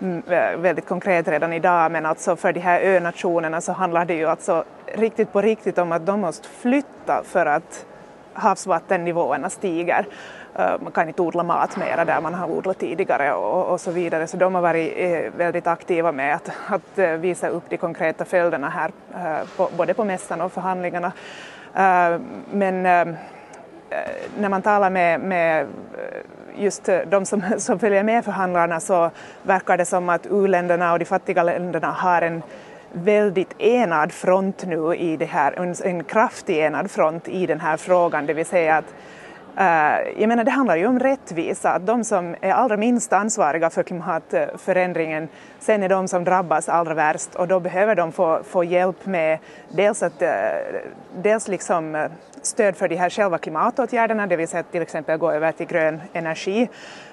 mm, 0.00 0.22
väldigt 0.62 0.86
konkret 0.86 1.28
redan 1.28 1.52
idag 1.52 1.92
men 1.92 2.06
alltså 2.06 2.36
för 2.36 2.52
de 2.52 2.60
här 2.60 2.80
önationerna 2.80 3.60
så 3.60 3.72
handlar 3.72 4.04
det 4.04 4.14
ju 4.14 4.26
alltså 4.26 4.64
riktigt 4.94 5.32
på 5.32 5.40
riktigt 5.40 5.78
om 5.78 5.92
att 5.92 6.06
de 6.06 6.20
måste 6.20 6.48
flytta 6.48 7.22
för 7.24 7.46
att 7.46 7.86
havsvattennivåerna 8.32 9.50
stiger. 9.50 10.06
Eh, 10.58 10.80
man 10.80 10.92
kan 10.92 11.08
inte 11.08 11.22
odla 11.22 11.42
mat 11.42 11.76
mera 11.76 12.04
där 12.04 12.20
man 12.20 12.34
har 12.34 12.50
odlat 12.50 12.78
tidigare 12.78 13.32
och, 13.32 13.72
och 13.72 13.80
så 13.80 13.90
vidare. 13.90 14.26
Så 14.26 14.36
de 14.36 14.54
har 14.54 14.62
varit 14.62 14.92
eh, 14.96 15.32
väldigt 15.36 15.66
aktiva 15.66 16.12
med 16.12 16.34
att, 16.34 16.50
att 16.66 16.98
eh, 16.98 17.10
visa 17.10 17.48
upp 17.48 17.64
de 17.68 17.76
konkreta 17.76 18.24
följderna 18.24 18.68
här, 18.68 18.90
både 19.76 19.94
på 19.94 20.04
mässan 20.04 20.40
och 20.40 20.52
förhandlingarna. 20.52 21.12
Men 22.50 22.82
när 24.38 24.48
man 24.48 24.62
talar 24.62 24.90
med, 24.90 25.20
med 25.20 25.66
just 26.56 26.88
de 27.06 27.26
som, 27.26 27.42
som 27.58 27.78
följer 27.78 28.02
med 28.02 28.24
förhandlarna 28.24 28.80
så 28.80 29.10
verkar 29.42 29.76
det 29.76 29.84
som 29.84 30.08
att 30.08 30.26
u-länderna 30.26 30.92
och 30.92 30.98
de 30.98 31.04
fattiga 31.04 31.42
länderna 31.42 31.90
har 31.90 32.22
en 32.22 32.42
väldigt 32.92 33.60
enad 33.60 34.12
front 34.12 34.64
nu 34.66 34.94
i 34.94 35.16
det 35.16 35.24
här, 35.24 35.52
en, 35.52 35.74
en 35.84 36.04
kraftig 36.04 36.58
enad 36.58 36.90
front 36.90 37.28
i 37.28 37.46
den 37.46 37.60
här 37.60 37.76
frågan, 37.76 38.26
det 38.26 38.34
vill 38.34 38.46
säga 38.46 38.76
att 38.76 38.94
eh, 39.56 40.20
jag 40.20 40.28
menar, 40.28 40.44
det 40.44 40.50
handlar 40.50 40.76
ju 40.76 40.86
om 40.86 40.98
rättvisa, 40.98 41.70
att 41.70 41.86
de 41.86 42.04
som 42.04 42.36
är 42.40 42.52
allra 42.52 42.76
minst 42.76 43.12
ansvariga 43.12 43.70
för 43.70 43.82
klimatförändringen 43.82 45.28
sen 45.58 45.82
är 45.82 45.88
de 45.88 46.08
som 46.08 46.24
drabbas 46.24 46.68
allra 46.68 46.94
värst. 46.94 47.34
Och 47.34 47.48
då 47.48 47.60
behöver 47.60 47.94
de 47.94 48.12
få, 48.12 48.40
få 48.44 48.64
hjälp 48.64 49.06
med 49.06 49.38
dels, 49.68 50.02
att, 50.02 50.22
eh, 50.22 50.30
dels 51.22 51.48
liksom, 51.48 51.94
eh, 51.94 52.10
stöd 52.42 52.76
för 52.76 52.88
de 52.88 52.96
här 52.96 53.10
själva 53.10 53.38
klimatåtgärderna, 53.38 54.26
det 54.26 54.36
vill 54.36 54.48
säga 54.48 54.62
till 54.62 54.82
exempel 54.82 55.18
gå 55.18 55.30
över 55.30 55.52
till 55.52 55.66
grön 55.66 56.00
energi, 56.12 56.68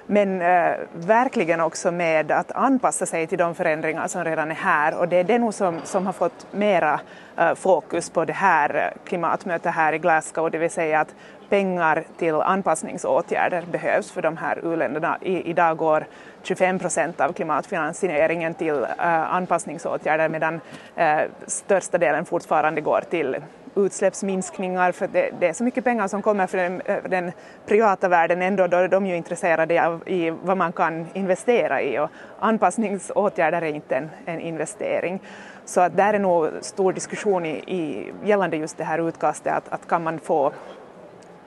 men 0.06 0.42
eh, 0.42 0.72
verkligen 0.92 1.60
också 1.60 1.90
med 1.90 2.30
att 2.30 2.52
anpassa 2.52 3.06
sig 3.06 3.26
till 3.26 3.38
de 3.38 3.54
förändringar 3.54 4.08
som 4.08 4.24
redan 4.24 4.50
är 4.50 4.54
här 4.54 4.98
och 4.98 5.08
det 5.08 5.16
är 5.16 5.24
det 5.24 5.38
nog 5.38 5.54
som, 5.54 5.80
som 5.84 6.06
har 6.06 6.12
fått 6.12 6.46
mera 6.50 7.00
eh, 7.36 7.54
fokus 7.54 8.10
på 8.10 8.24
det 8.24 8.32
här 8.32 8.74
eh, 8.74 9.08
klimatmötet 9.08 9.74
här 9.74 9.92
i 9.92 9.98
Glasgow, 9.98 10.50
det 10.50 10.58
vill 10.58 10.70
säga 10.70 11.00
att 11.00 11.14
pengar 11.48 12.04
till 12.18 12.34
anpassningsåtgärder 12.34 13.64
behövs 13.72 14.10
för 14.10 14.22
de 14.22 14.36
här 14.36 14.58
u-länderna. 14.64 15.18
I, 15.20 15.50
idag 15.50 15.76
går 15.76 16.06
25 16.42 16.78
procent 16.78 17.20
av 17.20 17.32
klimatfinansieringen 17.32 18.54
till 18.54 18.84
eh, 18.84 19.34
anpassningsåtgärder 19.34 20.28
medan 20.28 20.60
eh, 20.96 21.20
största 21.46 21.98
delen 21.98 22.24
fortfarande 22.24 22.80
går 22.80 23.02
till 23.10 23.36
utsläppsminskningar 23.78 24.92
för 24.92 25.08
det, 25.08 25.30
det, 25.40 25.48
är 25.48 25.52
så 25.52 25.64
mycket 25.64 25.84
pengar 25.84 26.08
som 26.08 26.22
kommer 26.22 26.46
från 26.46 26.60
den, 26.60 27.02
den, 27.10 27.32
privata 27.66 28.08
världen 28.08 28.42
ändå 28.42 28.66
då 28.66 28.76
är 28.76 28.88
de 28.88 29.06
ju 29.06 29.16
intresserade 29.16 29.86
av 29.86 30.08
i 30.08 30.30
vad 30.30 30.56
man 30.56 30.72
kan 30.72 31.06
investera 31.14 31.82
i 31.82 31.98
och 31.98 32.10
anpassningsåtgärder 32.38 33.62
är 33.62 33.72
inte 33.72 33.96
en, 33.96 34.10
en 34.24 34.40
investering. 34.40 35.20
Så 35.64 35.80
att 35.80 35.96
där 35.96 36.14
är 36.14 36.18
nog 36.18 36.48
stor 36.60 36.92
diskussion 36.92 37.46
i, 37.46 37.50
i, 37.50 38.12
gällande 38.24 38.56
just 38.56 38.78
det 38.78 38.84
här 38.84 39.08
utkastet 39.08 39.52
att, 39.52 39.68
att 39.68 39.88
kan 39.88 40.02
man 40.02 40.18
få 40.18 40.52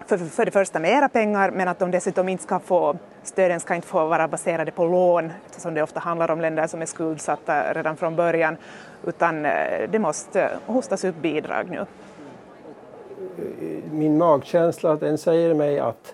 för, 0.05 0.17
för 0.17 0.45
det 0.45 0.51
första 0.51 0.79
mera 0.79 1.09
pengar 1.09 1.51
men 1.51 1.67
att 1.67 1.79
de 1.79 1.91
dessutom 1.91 2.29
inte 2.29 2.43
ska 2.43 2.59
få, 2.59 2.97
stöden 3.23 3.59
ska 3.59 3.75
inte 3.75 3.87
få 3.87 4.05
vara 4.05 4.27
baserade 4.27 4.71
på 4.71 4.85
lån 4.85 5.31
eftersom 5.45 5.73
det 5.73 5.83
ofta 5.83 5.99
handlar 5.99 6.31
om 6.31 6.41
länder 6.41 6.67
som 6.67 6.81
är 6.81 6.85
skuldsatta 6.85 7.73
redan 7.73 7.97
från 7.97 8.15
början 8.15 8.57
utan 9.03 9.45
eh, 9.45 9.89
det 9.89 9.99
måste 9.99 10.41
eh, 10.41 10.49
hostas 10.65 11.03
upp 11.03 11.15
bidrag 11.15 11.69
nu. 11.69 11.85
Min 13.91 14.17
magkänsla 14.17 14.95
den 14.95 15.17
säger 15.17 15.53
mig 15.53 15.79
att 15.79 16.13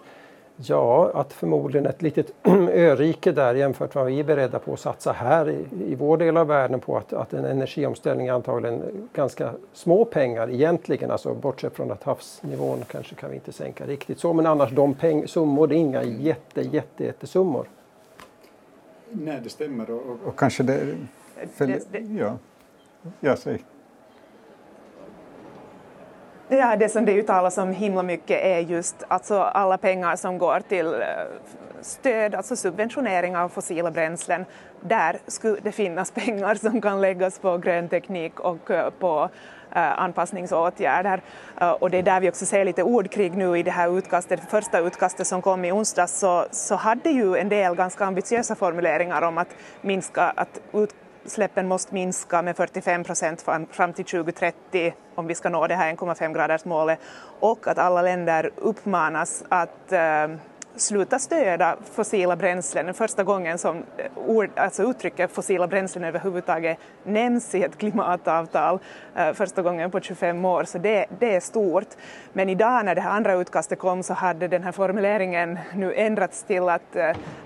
Ja, 0.59 1.11
att 1.13 1.33
förmodligen 1.33 1.85
ett 1.85 2.01
litet 2.01 2.33
örike 2.73 3.31
där 3.31 3.55
jämfört 3.55 3.95
med 3.95 4.03
vad 4.03 4.13
vi 4.13 4.19
är 4.19 4.23
beredda 4.23 4.59
på 4.59 4.73
att 4.73 4.79
satsa 4.79 5.11
här 5.11 5.49
i, 5.49 5.65
i 5.91 5.95
vår 5.95 6.17
del 6.17 6.37
av 6.37 6.47
världen 6.47 6.79
på 6.79 6.97
att, 6.97 7.13
att 7.13 7.33
en 7.33 7.45
energiomställning 7.45 8.27
är 8.27 8.33
antagligen 8.33 9.09
ganska 9.13 9.53
små 9.73 10.05
pengar 10.05 10.49
egentligen, 10.49 11.11
alltså 11.11 11.33
bortsett 11.33 11.75
från 11.75 11.91
att 11.91 12.03
havsnivån 12.03 12.83
kanske 12.87 13.15
kan 13.15 13.29
vi 13.29 13.35
inte 13.35 13.51
sänka 13.51 13.85
riktigt 13.85 14.19
så, 14.19 14.33
men 14.33 14.45
annars 14.45 14.71
de 14.71 14.93
peng, 14.93 15.27
summor, 15.27 15.67
det 15.67 15.75
är 15.75 15.77
inga 15.77 16.03
jätte, 16.03 16.61
jätte, 16.61 17.03
jättesummor. 17.03 17.69
Nej, 19.09 19.39
det 19.43 19.49
stämmer 19.49 19.91
och, 19.91 20.01
och, 20.01 20.17
och 20.27 20.39
kanske 20.39 20.63
det... 20.63 20.95
För, 21.53 21.67
det, 21.67 21.91
det 21.91 21.99
ja, 21.99 22.37
ja, 23.19 23.35
säg. 23.35 23.63
Ja, 26.49 26.75
det 26.75 26.89
som 26.89 27.05
det 27.05 27.13
uttalas 27.13 27.57
om 27.57 27.71
himla 27.71 28.03
mycket 28.03 28.43
är 28.43 28.59
just 28.59 29.03
alltså 29.07 29.39
alla 29.39 29.77
pengar 29.77 30.15
som 30.15 30.37
går 30.37 30.59
till 30.69 30.93
eh, 30.93 30.99
stöd, 31.81 32.35
alltså 32.35 32.55
subventionering 32.55 33.37
av 33.37 33.49
fossila 33.49 33.91
bränslen. 33.91 34.45
Där 34.81 35.19
skulle 35.27 35.59
det 35.59 35.71
finnas 35.71 36.11
pengar 36.25 36.55
som 36.55 36.81
kan 36.81 37.01
läggas 37.01 37.39
på 37.39 37.57
grön 37.57 37.89
teknik 37.89 38.39
och 38.39 38.71
eh, 38.71 38.89
på 38.89 39.29
eh, 39.71 40.01
anpassningsåtgärder. 40.01 41.21
Och 41.79 41.89
det 41.89 41.97
är 41.97 42.03
där 42.03 42.19
vi 42.19 42.29
också 42.29 42.45
ser 42.45 42.65
lite 42.65 42.83
ordkrig 42.83 43.37
nu 43.37 43.57
i 43.57 43.63
det 43.63 43.71
här 43.71 43.97
utkastet. 43.97 44.41
Det 44.41 44.47
första 44.47 44.79
utkastet 44.79 45.27
som 45.27 45.41
kom 45.41 45.65
i 45.65 45.71
onsdags 45.71 46.19
så, 46.19 46.45
så 46.51 46.75
hade 46.75 47.09
ju 47.09 47.35
en 47.35 47.49
del 47.49 47.75
ganska 47.75 48.05
ambitiösa 48.05 48.55
formuleringar 48.55 49.21
om 49.21 49.37
att 49.37 49.49
minska 49.81 50.23
att 50.35 50.59
ut, 50.73 50.95
utsläppen 51.27 51.67
måste 51.67 51.93
minska 51.93 52.41
med 52.41 52.57
45 52.57 53.03
procent 53.03 53.45
fram 53.71 53.93
till 53.93 54.05
2030 54.05 54.93
om 55.15 55.27
vi 55.27 55.35
ska 55.35 55.49
nå 55.49 55.67
det 55.67 55.75
här 55.75 55.93
1,5 55.93 56.33
graders 56.33 56.65
målet 56.65 56.99
och 57.39 57.67
att 57.67 57.77
alla 57.77 58.01
länder 58.01 58.51
uppmanas 58.55 59.43
att 59.49 59.91
eh, 59.91 60.27
sluta 60.75 61.19
stödja 61.19 61.77
fossila 61.93 62.35
bränslen. 62.35 62.85
Den 62.85 62.93
första 62.93 63.23
gången 63.23 63.57
som 63.57 63.77
eh, 63.77 64.05
ord, 64.15 64.49
alltså 64.55 64.83
uttrycket 64.83 65.31
fossila 65.31 65.67
bränslen 65.67 66.03
överhuvudtaget 66.03 66.77
nämns 67.03 67.55
i 67.55 67.63
ett 67.63 67.77
klimatavtal, 67.77 68.79
eh, 69.15 69.33
första 69.33 69.61
gången 69.61 69.91
på 69.91 69.99
25 69.99 70.45
år, 70.45 70.63
så 70.63 70.77
det, 70.77 71.05
det, 71.19 71.35
är 71.35 71.39
stort. 71.39 71.89
Men 72.33 72.49
idag 72.49 72.85
när 72.85 72.95
det 72.95 73.01
här 73.01 73.11
andra 73.11 73.33
utkastet 73.33 73.79
kom 73.79 74.03
så 74.03 74.13
hade 74.13 74.47
den 74.47 74.63
här 74.63 74.71
formuleringen 74.71 75.59
nu 75.75 75.93
ändrats 75.93 76.43
till 76.43 76.69
att 76.69 76.97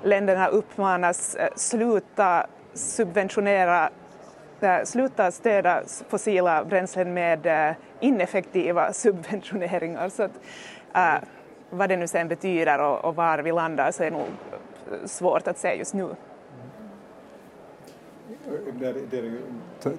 länderna 0.04 0.48
uppmanas 0.48 1.38
sluta 1.56 2.48
subventionera, 2.74 3.90
eh, 4.62 4.84
sluta 4.84 5.32
stödja 5.32 5.84
fossila 6.10 6.66
bränslen 6.66 7.14
med 7.14 7.46
eh, 7.46 7.76
ineffektiva 8.00 8.94
subventioneringar. 8.94 10.10
Så 10.10 10.24
att, 10.24 10.32
äh, 10.94 11.28
vad 11.70 11.90
det 11.90 11.98
nu 11.98 12.08
sen 12.08 12.28
betyder 12.28 12.80
och, 12.80 13.06
och 13.06 13.16
var 13.16 13.40
vi 13.40 13.52
landar 13.52 13.92
så 13.92 14.04
är 14.04 14.12
nog 14.12 14.28
svårt 15.06 15.48
att 15.48 15.58
säga 15.58 15.76
just 15.76 15.94
nu. 15.94 16.16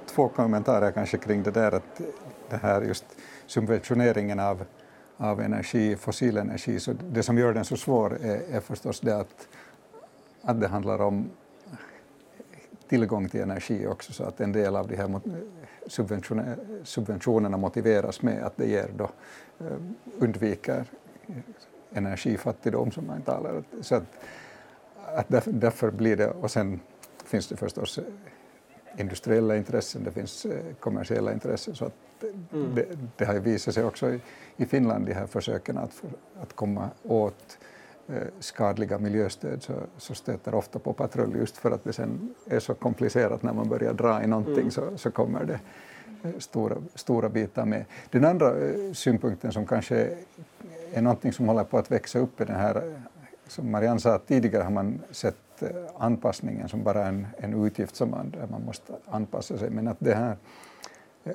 Två 0.06 0.28
kommentarer 0.28 0.90
kanske 0.90 1.18
kring 1.18 1.42
det 1.42 1.50
där 1.50 1.72
att 1.72 2.00
det 2.50 2.56
här 2.56 2.82
just 2.82 3.04
subventioneringen 3.46 4.40
av, 4.40 4.64
av 5.16 5.40
energi, 5.40 5.96
fossil 5.96 6.36
energi, 6.36 6.80
så 6.80 6.92
det 6.92 7.22
som 7.22 7.38
gör 7.38 7.52
den 7.52 7.64
så 7.64 7.76
svår 7.76 8.18
är, 8.22 8.56
är 8.56 8.60
förstås 8.60 9.00
det 9.00 9.16
att, 9.16 9.48
att 10.42 10.60
det 10.60 10.68
handlar 10.68 11.00
om 11.00 11.30
tillgång 12.92 13.28
till 13.28 13.40
energi 13.40 13.86
också 13.86 14.12
så 14.12 14.24
att 14.24 14.40
en 14.40 14.52
del 14.52 14.76
av 14.76 14.88
de 14.88 14.96
här 14.96 15.20
subventionerna 16.84 17.56
motiveras 17.56 18.22
med 18.22 18.42
att 18.44 18.56
det 18.56 18.66
ger 18.66 18.90
då, 18.96 19.10
eh, 19.60 19.76
undviker 20.18 20.84
energifattigdom 21.92 22.90
som 22.90 23.06
man 23.06 23.22
talar 23.22 23.62
så 23.80 23.94
att, 23.94 24.02
att 25.14 25.26
därför 25.46 25.90
blir 25.90 26.16
det, 26.16 26.30
och 26.30 26.50
sen 26.50 26.80
finns 27.24 27.48
det 27.48 27.56
förstås 27.56 27.98
industriella 28.98 29.56
intressen, 29.56 30.04
det 30.04 30.12
finns 30.12 30.44
eh, 30.44 30.74
kommersiella 30.80 31.32
intressen 31.32 31.74
så 31.74 31.84
att 31.84 32.22
mm. 32.52 32.74
det, 32.74 32.86
det, 33.16 33.24
har 33.24 33.34
visat 33.34 33.74
sig 33.74 33.84
också 33.84 34.10
i, 34.10 34.20
i 34.56 34.66
Finland 34.66 35.06
de 35.06 35.14
här 35.14 35.26
försöken 35.26 35.78
att, 35.78 35.94
för, 35.94 36.10
att 36.42 36.52
komma 36.52 36.90
åt 37.02 37.58
Eh, 37.58 37.71
skadliga 38.40 38.98
miljöstöd 38.98 39.62
så, 39.62 39.72
så 39.96 40.14
stöter 40.14 40.54
ofta 40.54 40.78
på 40.78 40.92
patrull 40.92 41.36
just 41.36 41.56
för 41.56 41.70
att 41.70 41.84
det 41.84 41.92
sen 41.92 42.34
är 42.46 42.60
så 42.60 42.74
komplicerat 42.74 43.42
när 43.42 43.52
man 43.52 43.68
börjar 43.68 43.92
dra 43.92 44.22
i 44.22 44.26
någonting 44.26 44.58
mm. 44.58 44.70
så, 44.70 44.96
så 44.96 45.10
kommer 45.10 45.44
det 45.44 45.60
eh, 46.22 46.38
stora, 46.38 46.76
stora 46.94 47.28
bitar 47.28 47.66
med. 47.66 47.84
Den 48.10 48.24
andra 48.24 48.48
eh, 48.48 48.92
synpunkten 48.92 49.52
som 49.52 49.66
kanske 49.66 50.16
är 50.92 51.02
någonting 51.02 51.32
som 51.32 51.48
håller 51.48 51.64
på 51.64 51.78
att 51.78 51.90
växa 51.90 52.18
upp 52.18 52.40
är 52.40 52.46
den 52.46 52.56
här, 52.56 53.00
som 53.46 53.70
Marianne 53.70 54.00
sa, 54.00 54.18
tidigare 54.18 54.62
har 54.62 54.70
man 54.70 55.00
sett 55.10 55.36
anpassningen 55.98 56.68
som 56.68 56.82
bara 56.82 57.06
en, 57.06 57.26
en 57.36 57.64
utgift 57.66 57.96
som 57.96 58.10
man, 58.10 58.34
man 58.50 58.64
måste 58.64 58.92
anpassa 59.06 59.58
sig, 59.58 59.70
men 59.70 59.88
att 59.88 59.96
det 59.98 60.14
här 60.14 60.36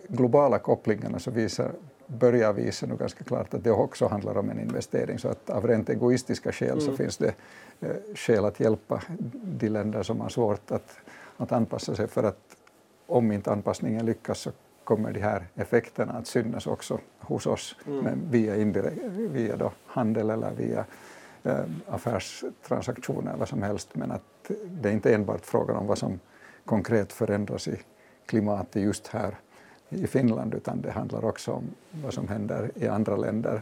globala 0.08 0.60
kopplingarna 0.60 1.20
så 1.20 1.32
visar, 1.32 1.72
börjar 2.08 2.54
visa 2.54 2.86
nu 2.86 2.96
ganska 2.96 3.24
klart 3.24 3.54
att 3.54 3.64
det 3.64 3.72
också 3.72 4.08
handlar 4.08 4.38
om 4.38 4.50
en 4.50 4.60
investering. 4.60 5.20
Så 5.20 5.28
att 5.28 5.50
av 5.50 5.68
rent 5.68 5.90
egoistiska 5.90 6.52
skäl 6.52 6.70
mm. 6.70 6.82
så 6.82 6.96
finns 6.96 7.18
det 7.18 7.34
eh, 7.80 7.90
skäl 8.16 8.46
att 8.46 8.60
hjälpa 8.60 9.02
de 9.44 9.70
länder 9.70 10.04
som 10.04 10.22
har 10.22 10.30
svårt 10.30 10.72
att, 10.72 10.98
att 11.38 11.52
anpassa 11.52 11.96
sig 11.96 12.08
för 12.08 12.24
att 12.24 12.58
om 13.08 13.32
inte 13.32 13.52
anpassningen 13.52 14.06
lyckas 14.06 14.40
så 14.40 14.52
kommer 14.84 15.12
de 15.12 15.20
här 15.20 15.48
effekterna 15.56 16.14
att 16.14 16.28
synas 16.28 16.68
också 16.68 17.00
hos 17.20 17.48
oss 17.48 17.76
mm. 17.88 18.00
men 18.00 18.32
via, 18.32 18.56
indirekt, 18.56 19.04
via 19.06 19.56
då 19.56 19.72
handel 19.86 20.30
eller 20.30 20.52
via 20.52 20.86
eh, 21.44 21.66
affärstransaktioner 21.88 23.36
vad 23.38 23.48
som 23.48 23.62
helst. 23.64 23.90
Men 23.94 24.12
att 24.12 24.52
det 24.66 24.90
är 24.90 24.94
inte 24.94 25.16
enbart 25.16 25.46
frågan 25.46 25.76
om 25.76 25.88
vad 25.88 25.98
som 25.98 26.20
konkret 26.66 27.14
förändras 27.14 27.68
i 27.68 27.80
klimatet 28.26 28.82
just 28.82 29.08
här 29.08 29.36
i 29.90 30.08
Finland 30.08 30.54
utan 30.54 30.82
det 30.82 30.92
handlar 30.92 31.26
också 31.26 31.52
om 31.52 31.64
vad 31.92 32.14
som 32.14 32.28
händer 32.28 32.72
i 32.76 32.88
andra 32.88 33.16
länder 33.16 33.62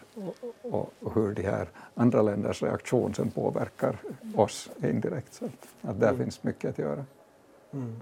och, 0.61 0.93
och 0.99 1.13
hur 1.15 1.33
de 1.33 1.41
här 1.41 1.67
andra 1.95 2.21
länders 2.21 2.63
reaktion 2.63 3.13
sen 3.13 3.31
påverkar 3.31 3.97
oss 4.35 4.69
indirekt. 4.83 5.33
Så 5.33 5.45
att, 5.45 5.99
där 5.99 6.07
mm. 6.07 6.23
finns 6.23 6.43
mycket 6.43 6.69
att 6.69 6.77
göra. 6.77 7.05
Mm. 7.73 7.95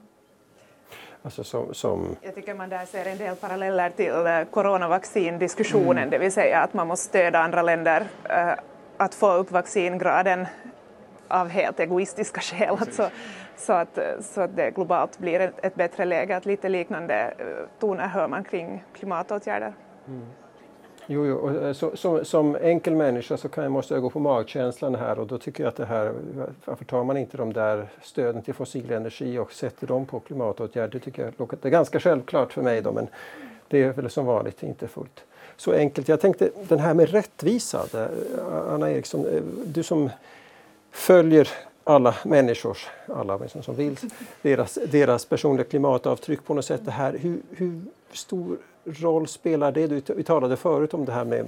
Alltså 1.22 1.44
som, 1.44 1.74
som... 1.74 2.16
Jag 2.22 2.36
tycker 2.36 2.54
man 2.54 2.70
där 2.70 2.86
ser 2.86 3.06
en 3.06 3.18
del 3.18 3.36
paralleller 3.36 3.90
till 3.90 4.26
eh, 4.26 4.44
coronavaccindiskussionen, 4.52 5.98
mm. 5.98 6.10
det 6.10 6.18
vill 6.18 6.32
säga 6.32 6.60
att 6.60 6.74
man 6.74 6.88
måste 6.88 7.06
stödja 7.06 7.40
andra 7.40 7.62
länder 7.62 8.08
äh, 8.30 8.54
att 8.98 9.16
få 9.16 9.34
upp 9.34 9.52
vaccingraden 9.52 10.48
av 11.28 11.48
helt 11.48 11.80
egoistiska 11.80 12.42
skäl. 12.42 12.78
Alltså, 12.80 13.10
så, 13.58 13.74
att, 13.74 13.98
eh, 13.98 14.04
så 14.22 14.42
att 14.42 14.56
det 14.56 14.72
globalt 14.72 15.20
blir 15.20 15.40
ett, 15.40 15.54
ett 15.66 15.76
bättre 15.76 16.06
läge. 16.06 16.38
Att 16.38 16.46
lite 16.46 16.70
liknande 16.70 17.34
eh, 17.38 17.46
toner 17.80 18.08
hör 18.08 18.28
man 18.28 18.44
kring 18.44 18.84
klimatåtgärder. 18.94 19.74
Mm. 20.08 20.26
Jo, 21.08 21.26
jo 21.26 21.36
och 21.36 21.64
eh, 21.64 21.74
så, 21.74 21.96
som, 21.96 22.26
som 22.26 22.56
enkel 22.56 22.96
människa 22.96 23.38
så 23.38 23.50
kan 23.50 23.64
jag, 23.64 23.72
måste 23.72 23.94
jag 23.94 24.04
gå 24.04 24.10
på 24.10 24.20
magkänslan 24.20 24.96
här 24.96 25.20
och 25.20 25.28
då 25.28 25.38
tycker 25.38 25.64
jag 25.64 25.70
att 25.70 25.76
det 25.76 25.86
här, 25.86 26.14
varför 26.66 26.86
tar 26.86 27.04
man 27.04 27.18
inte 27.18 27.38
de 27.38 27.54
där 27.54 27.88
stöden 28.02 28.42
till 28.42 28.54
fossil 28.54 28.92
energi 28.92 29.38
och 29.38 29.52
sätter 29.52 29.88
dem 29.88 30.06
på 30.06 30.20
klimatåtgärder? 30.20 30.90
Det 30.92 31.00
tycker 31.00 31.24
jag 31.38 31.50
det 31.62 31.68
är 31.68 31.72
ganska 31.72 32.00
självklart 32.00 32.54
för 32.54 32.62
mig 32.62 32.82
då 32.82 32.92
men 32.92 33.08
det 33.68 33.84
är 33.84 33.94
väl 33.94 34.10
som 34.10 34.26
vanligt 34.26 34.64
inte 34.64 34.88
fullt 34.88 35.24
så 35.58 35.72
enkelt. 35.72 36.08
Jag 36.08 36.22
tänkte 36.22 36.50
den 36.68 36.80
här 36.80 36.94
med 36.94 37.10
rättvisa, 37.10 38.08
Anna 38.70 38.92
Eriksson, 38.92 39.26
du 39.66 39.84
som 39.84 40.10
följer 40.92 41.50
alla 41.84 42.16
människors, 42.24 42.88
alla 43.08 43.40
som 43.48 43.76
vill, 43.76 43.98
deras, 44.42 44.80
deras 44.92 45.26
personliga 45.26 45.66
klimatavtryck 45.66 46.46
på 46.46 46.54
något 46.54 46.66
sätt. 46.66 46.82
Det 46.86 46.92
här, 46.92 47.18
hur, 47.18 47.42
hur 47.50 47.82
stor 48.12 48.58
roll 48.86 49.28
spelar 49.28 49.72
det? 49.72 50.10
Vi 50.10 50.24
talade 50.24 50.58
förut 50.58 50.94
om 50.94 51.06
det 51.06 51.12
här 51.12 51.26
med 51.26 51.46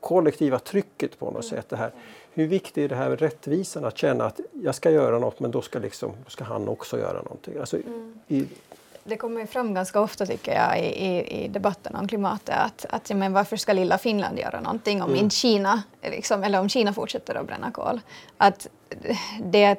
kollektiva 0.00 0.58
trycket 0.58 1.18
på 1.18 1.30
något 1.30 1.44
sätt. 1.44 1.68
Det 1.68 1.76
här. 1.76 1.90
Hur 2.32 2.46
viktigt 2.46 2.84
är 2.84 2.88
det 2.88 2.96
här 2.96 3.08
med 3.08 3.20
rättvisan, 3.20 3.84
att 3.84 3.98
känna 3.98 4.24
att 4.24 4.40
jag 4.52 4.74
ska 4.74 4.90
göra 4.90 5.18
något 5.18 5.40
men 5.40 5.50
då 5.50 5.62
ska, 5.62 5.78
liksom, 5.78 6.12
då 6.24 6.30
ska 6.30 6.44
han 6.44 6.68
också 6.68 6.98
göra 6.98 7.22
någonting. 7.22 7.58
Alltså, 7.58 7.76
mm. 7.76 8.20
i, 8.28 8.46
det 9.04 9.16
kommer 9.16 9.46
fram 9.46 9.74
ganska 9.74 10.00
ofta 10.00 10.26
tycker 10.26 10.54
jag 10.54 10.80
i, 10.80 10.86
i, 10.86 11.44
i 11.44 11.48
debatten 11.48 11.94
om 11.94 12.08
klimatet 12.08 12.54
att, 12.56 12.86
att 12.90 13.10
men 13.16 13.32
varför 13.32 13.56
ska 13.56 13.72
lilla 13.72 13.98
Finland 13.98 14.38
göra 14.38 14.60
någonting 14.60 15.02
om 15.02 15.10
mm. 15.10 15.24
inte 15.24 15.36
Kina, 15.36 15.82
liksom, 16.02 16.44
eller 16.44 16.60
om 16.60 16.68
Kina 16.68 16.92
fortsätter 16.92 17.34
att 17.34 17.46
bränna 17.46 17.70
kol. 17.70 18.00
Att 18.36 18.68
det, 19.40 19.78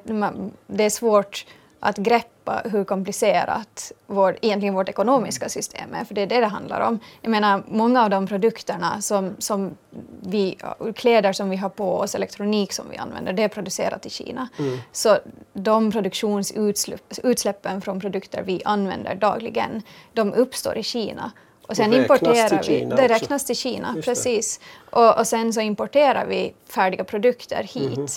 det 0.67 0.83
är 0.83 0.89
svårt 0.89 1.45
att 1.85 1.97
greppa 1.97 2.61
hur 2.71 2.83
komplicerat 2.83 3.91
vår, 4.07 4.37
egentligen 4.41 4.75
vårt 4.75 4.89
ekonomiska 4.89 5.49
system 5.49 5.93
är, 5.93 6.05
för 6.05 6.15
det 6.15 6.21
är 6.21 6.27
det 6.27 6.39
det 6.39 6.45
handlar 6.45 6.81
om. 6.81 6.99
Jag 7.21 7.29
menar, 7.29 7.63
många 7.67 8.03
av 8.03 8.09
de 8.09 8.27
produkterna 8.27 9.01
som, 9.01 9.35
som 9.39 9.77
vi, 10.21 10.57
kläder 10.95 11.33
som 11.33 11.49
vi 11.49 11.55
har 11.55 11.69
på 11.69 11.97
oss, 11.97 12.15
elektronik 12.15 12.73
som 12.73 12.85
vi 12.91 12.97
använder, 12.97 13.33
det 13.33 13.43
är 13.43 13.47
producerat 13.47 14.05
i 14.05 14.09
Kina. 14.09 14.49
Mm. 14.59 14.79
Så 14.91 15.17
de 15.53 15.91
produktionsutsläppen 15.91 17.81
från 17.81 17.99
produkter 17.99 18.43
vi 18.43 18.61
använder 18.65 19.15
dagligen, 19.15 19.81
de 20.13 20.33
uppstår 20.33 20.77
i 20.77 20.83
Kina. 20.83 21.31
Och 21.67 21.75
sen 21.75 21.93
och 21.93 21.97
importerar 21.97 22.63
vi, 22.67 22.85
det 22.85 23.07
räknas 23.07 23.45
till 23.45 23.55
Kina, 23.55 23.95
precis. 24.05 24.59
Och, 24.89 25.19
och 25.19 25.27
sen 25.27 25.53
så 25.53 25.61
importerar 25.61 26.25
vi 26.25 26.53
färdiga 26.69 27.03
produkter 27.03 27.63
hit. 27.63 27.97
Mm 27.97 28.07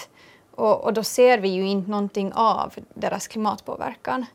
och, 0.58 0.84
och, 0.84 0.92
då 0.92 1.02
ser 1.02 1.38
vi 1.38 1.48
ju 1.48 1.68
inte 1.68 1.90
någonting 1.90 2.32
av 2.34 2.74
deras 2.94 3.28
klimatpåverkan. 3.28 4.26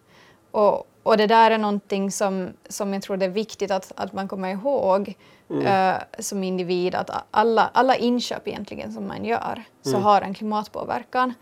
Och, 0.52 0.88
och 1.04 1.18
det 1.18 1.28
där 1.28 1.52
är 1.52 1.58
någonting 1.58 2.12
som, 2.12 2.54
som 2.70 2.94
jag 2.94 3.02
tror 3.02 3.18
det 3.18 3.26
är 3.26 3.30
viktigt 3.30 3.72
att, 3.72 3.92
att 3.96 4.14
man 4.14 4.28
kommer 4.28 4.50
ihåg 4.50 5.14
mm. 5.50 5.94
uh, 5.96 6.02
som 6.20 6.44
individ, 6.44 6.96
att 6.96 7.10
alla, 7.32 7.70
alla 7.74 7.96
inköp 7.96 8.48
egentligen 8.48 8.94
som 8.94 9.08
man 9.08 9.26
gör 9.26 9.64
så 9.82 9.90
mm. 9.90 10.04
har 10.04 10.22
en 10.22 10.34
klimatpåverkan. 10.34 11.34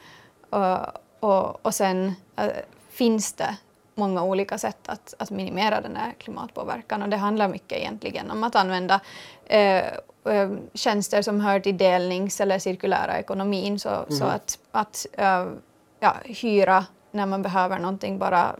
Uh, 0.56 0.88
och, 1.20 1.66
och 1.66 1.76
sen 1.76 2.14
uh, 2.42 2.52
finns 2.90 3.34
det 3.34 3.58
många 3.96 4.24
olika 4.24 4.58
sätt 4.58 4.90
att, 4.90 5.14
att 5.20 5.32
minimera 5.32 5.82
den 5.82 5.96
här 5.96 6.12
klimatpåverkan 6.12 7.02
och 7.02 7.10
det 7.10 7.18
handlar 7.18 7.48
mycket 7.48 7.78
egentligen 7.78 8.32
om 8.32 8.44
att 8.44 8.56
använda 8.56 9.00
eh, 9.46 9.84
eh, 10.26 10.52
tjänster 10.74 11.22
som 11.22 11.42
hör 11.42 11.60
till 11.60 11.78
delnings 11.78 12.42
eller 12.42 12.60
cirkulära 12.60 13.20
ekonomin 13.20 13.80
så, 13.80 13.90
mm. 13.90 14.12
så 14.12 14.26
att, 14.26 14.60
att 14.72 15.06
eh, 15.14 15.46
ja, 16.00 16.16
hyra 16.26 16.86
när 17.12 17.26
man 17.26 17.42
behöver 17.42 17.80
någonting 17.80 18.18
bara 18.18 18.56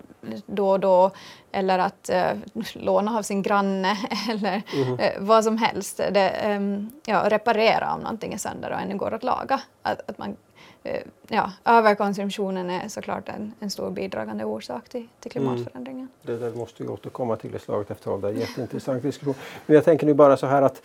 då 0.46 0.70
och 0.70 0.80
då 0.80 1.12
eller 1.52 1.80
att 1.80 2.10
eh, 2.10 2.32
låna 2.74 3.18
av 3.18 3.22
sin 3.22 3.42
granne 3.42 3.98
eller 4.30 4.62
mm. 4.74 5.00
eh, 5.00 5.12
vad 5.20 5.44
som 5.44 5.58
helst. 5.58 5.98
Det, 5.98 6.30
eh, 6.30 6.62
ja, 7.06 7.30
reparera 7.30 7.94
om 7.94 8.00
någonting 8.00 8.34
är 8.34 8.38
sönder 8.38 8.72
och 8.72 8.80
ännu 8.80 8.98
går 8.98 9.14
att 9.14 9.24
laga. 9.24 9.62
Att, 9.82 10.10
att 10.10 10.18
man 10.18 10.36
Eh, 10.84 11.02
ja, 11.28 11.52
överkonsumtionen 11.66 12.70
är 12.70 12.88
såklart 12.88 13.30
en, 13.30 13.54
en 13.60 13.70
stor 13.70 13.92
bidragande 13.92 14.46
orsak 14.46 14.90
till, 14.90 15.08
till 15.20 15.38
mm. 15.38 15.56
klimatförändringen. 15.56 16.08
Mm. 16.24 16.40
Det 16.40 16.46
där 16.46 16.58
måste 16.58 16.84
vi 16.84 16.90
återkomma 16.90 17.36
till 17.36 17.56
i 17.56 17.60
slaget 17.60 17.92
efter. 17.92 18.18
Det 18.18 18.28
är 18.28 18.32
jätteintressant 18.32 19.04
diskussion. 19.04 19.36
Men 19.66 19.76
jag 19.76 19.86
tänker 19.86 20.06
nu 20.06 20.14
bara 20.14 20.38
så 20.38 20.48
här 20.48 20.62
att 20.62 20.82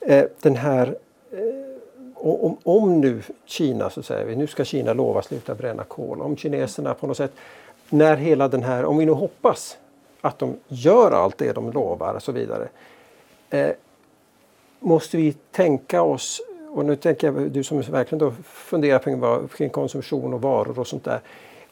Eh, 0.00 0.24
den 0.40 0.56
här 0.56 0.96
eh, 1.32 1.68
om, 2.14 2.56
om 2.62 3.00
nu 3.00 3.22
Kina, 3.44 3.90
så 3.90 4.02
säger 4.02 4.24
vi, 4.24 4.36
nu 4.36 4.46
ska 4.46 4.64
Kina 4.64 4.92
lova 4.92 5.22
sluta 5.22 5.54
bränna 5.54 5.84
kol. 5.84 6.20
Om 6.20 6.36
kineserna 6.36 6.94
på 6.94 7.06
något 7.06 7.16
sätt, 7.16 7.32
när 7.90 8.16
hela 8.16 8.48
den 8.48 8.62
här, 8.62 8.84
om 8.84 8.98
vi 8.98 9.06
nu 9.06 9.12
hoppas 9.12 9.78
att 10.20 10.38
de 10.38 10.56
gör 10.68 11.10
allt 11.10 11.38
det 11.38 11.52
de 11.52 11.72
lovar 11.72 12.14
och 12.14 12.22
så 12.22 12.32
vidare. 12.32 12.68
Eh, 13.50 13.70
måste 14.80 15.16
vi 15.16 15.32
tänka 15.32 16.02
oss 16.02 16.40
och 16.70 16.84
nu 16.84 16.96
tänker 16.96 17.26
jag, 17.32 17.50
du 17.50 17.64
som 17.64 17.80
verkligen 17.80 18.18
då 18.18 18.32
funderar 18.44 18.98
kring, 18.98 19.48
kring 19.48 19.70
konsumtion 19.70 20.34
och 20.34 20.42
varor 20.42 20.78
och 20.78 20.86
sånt 20.86 21.04
där. 21.04 21.20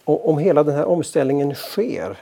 Och 0.04 0.28
om 0.28 0.38
hela 0.38 0.62
den 0.64 0.74
här 0.74 0.84
omställningen 0.84 1.54
sker, 1.54 2.18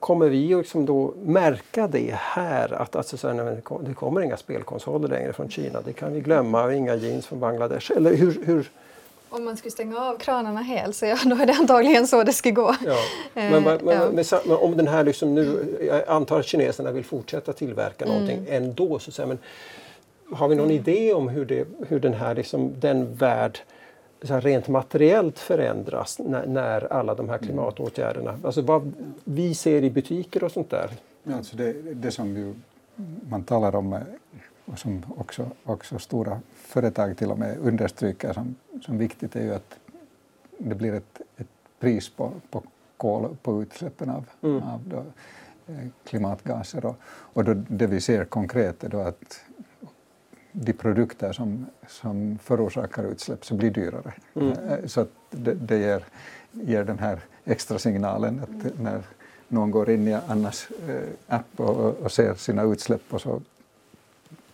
kommer 0.00 0.28
vi 0.28 0.54
liksom 0.54 0.86
då 0.86 1.14
märka 1.22 1.88
det 1.88 2.14
här 2.14 2.72
att 2.72 2.96
alltså, 2.96 3.32
det 3.80 3.94
kommer 3.94 4.20
inga 4.20 4.36
spelkonsoler 4.36 5.08
längre 5.08 5.32
från 5.32 5.50
Kina, 5.50 5.80
det 5.80 5.92
kan 5.92 6.12
vi 6.12 6.20
glömma, 6.20 6.74
inga 6.74 6.94
jeans 6.94 7.26
från 7.26 7.40
Bangladesh. 7.40 7.92
Eller 7.96 8.14
hur, 8.14 8.44
hur? 8.44 8.70
Om 9.28 9.44
man 9.44 9.56
skulle 9.56 9.70
stänga 9.70 10.00
av 10.00 10.18
kranarna 10.18 10.60
helt 10.60 10.96
så 10.96 11.06
ja, 11.06 11.16
då 11.24 11.36
är 11.36 11.46
det 11.46 11.52
antagligen 11.52 12.06
så 12.06 12.22
det 12.22 12.32
ska 12.32 12.50
gå. 12.50 12.76
Ja. 12.86 12.96
Men, 13.34 13.62
men, 13.62 13.78
men, 13.84 14.14
men, 14.14 14.56
om 14.56 14.76
den 14.76 14.88
här 14.88 15.04
liksom 15.04 15.34
nu, 15.34 15.76
jag 15.86 16.08
antar 16.08 16.40
att 16.40 16.46
kineserna 16.46 16.90
vill 16.90 17.04
fortsätta 17.04 17.52
tillverka 17.52 18.04
mm. 18.04 18.16
någonting 18.16 18.46
ändå, 18.54 18.98
så 18.98 19.12
säga, 19.12 19.26
men 19.26 19.38
har 20.32 20.48
vi 20.48 20.54
någon 20.54 20.70
idé 20.70 21.14
om 21.14 21.28
hur, 21.28 21.44
det, 21.44 21.66
hur 21.88 22.00
den 22.00 22.14
här 22.14 22.34
liksom, 22.34 22.80
den 22.80 23.14
värld 23.14 23.58
så 24.22 24.40
rent 24.40 24.68
materiellt 24.68 25.38
förändras 25.38 26.18
när, 26.18 26.46
när, 26.46 26.92
alla 26.92 27.14
de 27.14 27.28
här 27.28 27.36
mm. 27.36 27.46
klimatåtgärderna, 27.46 28.38
alltså 28.44 28.62
vad 28.62 28.92
vi 29.24 29.54
ser 29.54 29.84
i 29.84 29.90
butiker 29.90 30.44
och 30.44 30.52
sånt 30.52 30.70
där? 30.70 30.90
Ja, 31.22 31.36
alltså 31.36 31.56
det, 31.56 31.72
det 31.94 32.10
som 32.10 32.36
ju 32.36 32.54
man 33.28 33.42
talar 33.42 33.76
om 33.76 34.00
och 34.64 34.78
som 34.78 35.02
också, 35.16 35.50
också 35.64 35.98
stora 35.98 36.40
företag 36.54 37.16
till 37.16 37.30
och 37.30 37.38
med 37.38 37.58
understryker 37.58 38.32
som, 38.32 38.54
som 38.82 38.98
viktigt 38.98 39.36
är 39.36 39.42
ju 39.42 39.54
att 39.54 39.78
det 40.58 40.74
blir 40.74 40.94
ett, 40.94 41.20
ett 41.36 41.46
pris 41.78 42.08
på, 42.08 42.32
på 42.50 42.62
kol 42.96 43.36
på 43.42 43.62
utsläppen 43.62 44.10
av, 44.10 44.24
mm. 44.42 44.62
av 44.62 44.80
då, 44.84 45.04
eh, 45.72 45.86
klimatgaser. 46.04 46.84
Och, 46.86 46.96
och 47.06 47.44
då, 47.44 47.54
det 47.54 47.86
vi 47.86 48.00
ser 48.00 48.24
konkret 48.24 48.84
är 48.84 48.88
då 48.88 49.00
att 49.00 49.40
de 50.52 50.72
produkter 50.72 51.32
som, 51.32 51.66
som 51.88 52.38
förorsakar 52.42 53.04
utsläpp 53.04 53.44
så 53.44 53.54
blir 53.54 53.70
dyrare. 53.70 54.12
Mm. 54.34 54.52
Eh, 54.52 54.86
så 54.86 55.00
att 55.00 55.08
det, 55.30 55.54
det 55.54 55.78
ger, 55.78 56.04
ger 56.52 56.84
den 56.84 56.98
här 56.98 57.20
extra 57.44 57.78
signalen 57.78 58.40
att 58.42 58.80
när 58.80 59.02
någon 59.48 59.70
går 59.70 59.90
in 59.90 60.08
i 60.08 60.14
Annas 60.14 60.68
eh, 60.88 61.08
app 61.26 61.60
och, 61.60 61.96
och 61.96 62.12
ser 62.12 62.34
sina 62.34 62.62
utsläpp 62.62 63.02
och 63.10 63.20
så 63.20 63.40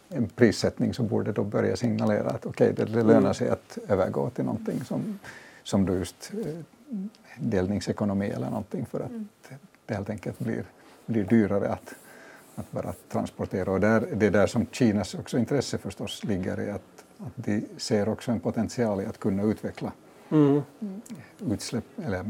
en 0.08 0.28
prissättning 0.28 0.94
så 0.94 1.02
borde 1.02 1.32
då 1.32 1.44
börja 1.44 1.76
signalera 1.76 2.30
att 2.30 2.46
okej, 2.46 2.72
okay, 2.72 2.86
det, 2.86 2.92
det 2.92 3.02
lönar 3.02 3.32
sig 3.32 3.48
att 3.48 3.78
övergå 3.88 4.30
till 4.30 4.44
någonting 4.44 4.84
som, 4.84 5.18
som 5.62 5.86
då 5.86 5.94
just 5.94 6.32
eh, 6.32 6.54
delningsekonomi 7.38 8.30
eller 8.30 8.46
någonting 8.46 8.86
för 8.86 9.00
att 9.00 9.10
mm. 9.10 9.28
det 9.86 9.94
helt 9.94 10.10
enkelt 10.10 10.38
blir, 10.38 10.64
blir 11.06 11.24
dyrare 11.24 11.68
att, 11.68 11.94
att 12.56 12.72
bara 12.72 12.92
transportera. 13.08 13.70
Och 13.72 13.80
där, 13.80 14.08
det 14.12 14.26
är 14.26 14.30
där 14.30 14.46
som 14.46 14.66
Kinas 14.72 15.14
också 15.14 15.38
intresse 15.38 15.78
förstås 15.78 16.24
ligger 16.24 16.60
i 16.60 16.70
att, 16.70 17.04
att 17.18 17.32
de 17.34 17.64
ser 17.76 18.08
också 18.08 18.32
en 18.32 18.40
potential 18.40 19.00
i 19.00 19.06
att 19.06 19.18
kunna 19.18 19.42
utveckla 19.42 19.92
mm. 20.30 20.62
utsläpp, 21.50 21.84
eller 22.04 22.24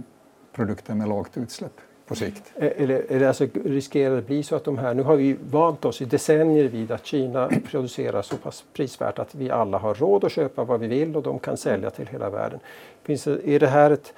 produkter 0.52 0.94
med 0.94 1.08
lågt 1.08 1.36
utsläpp 1.36 1.80
på 2.06 2.14
sikt. 2.14 2.52
Eller, 2.54 3.06
eller 3.08 3.28
alltså, 3.28 3.46
riskerar 3.64 4.16
det 4.16 4.22
bli 4.22 4.42
så 4.42 4.56
att 4.56 4.64
de 4.64 4.78
här, 4.78 4.94
nu 4.94 5.02
har 5.02 5.16
vi 5.16 5.36
vant 5.50 5.84
oss 5.84 6.02
i 6.02 6.04
decennier 6.04 6.64
vid 6.64 6.90
att 6.90 7.06
Kina 7.06 7.50
producerar 7.70 8.22
så 8.22 8.36
pass 8.36 8.64
prisvärt 8.72 9.18
att 9.18 9.34
vi 9.34 9.50
alla 9.50 9.78
har 9.78 9.94
råd 9.94 10.24
att 10.24 10.32
köpa 10.32 10.64
vad 10.64 10.80
vi 10.80 10.86
vill 10.86 11.16
och 11.16 11.22
de 11.22 11.38
kan 11.38 11.56
sälja 11.56 11.90
till 11.90 12.06
hela 12.06 12.30
världen. 12.30 12.60
Finns 13.02 13.26
är 13.26 13.60
det 13.60 13.66
här 13.66 13.90
ett, 13.90 14.14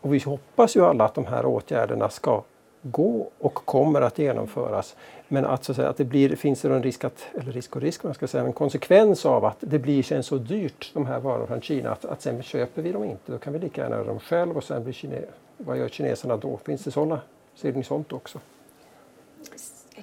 och 0.00 0.14
vi 0.14 0.18
hoppas 0.18 0.76
ju 0.76 0.84
alla 0.84 1.04
att 1.04 1.14
de 1.14 1.26
här 1.26 1.46
åtgärderna 1.46 2.08
ska 2.08 2.42
gå 2.82 3.30
och 3.38 3.54
kommer 3.54 4.00
att 4.00 4.18
genomföras. 4.18 4.96
Men 5.34 5.44
att, 5.44 5.64
så 5.64 5.72
att, 5.72 5.76
säga, 5.76 5.88
att 5.88 5.96
det 5.96 6.04
blir, 6.04 6.36
finns 6.36 6.62
det 6.62 6.68
en 6.74 6.82
risk, 6.82 7.04
att, 7.04 7.26
eller 7.34 7.52
risk 7.52 7.76
och 7.76 7.82
risk, 7.82 8.04
man 8.04 8.14
ska 8.14 8.26
säga, 8.26 8.44
en 8.44 8.52
konsekvens 8.52 9.26
av 9.26 9.44
att 9.44 9.56
det 9.60 9.78
blir 9.78 10.02
sen 10.02 10.22
så 10.22 10.36
dyrt, 10.36 10.90
de 10.94 11.06
här 11.06 11.20
varorna 11.20 11.46
från 11.46 11.60
Kina, 11.60 11.90
att, 11.90 12.04
att 12.04 12.22
sen 12.22 12.42
köper 12.42 12.82
vi 12.82 12.92
dem 12.92 13.04
inte. 13.04 13.32
Då 13.32 13.38
kan 13.38 13.52
vi 13.52 13.58
lika 13.58 13.82
gärna 13.82 13.96
göra 13.96 14.06
dem 14.06 14.20
själv 14.20 14.56
och 14.56 14.64
sen 14.64 14.84
blir 14.84 14.92
Kine, 14.92 15.20
vad 15.56 15.78
gör 15.78 15.88
kineserna 15.88 16.36
då? 16.36 16.56
Finns 16.56 16.84
det 16.84 16.90
sådana, 16.90 17.20
ser 17.54 17.72
ni 17.72 17.84
sånt 17.84 18.12
också? 18.12 18.38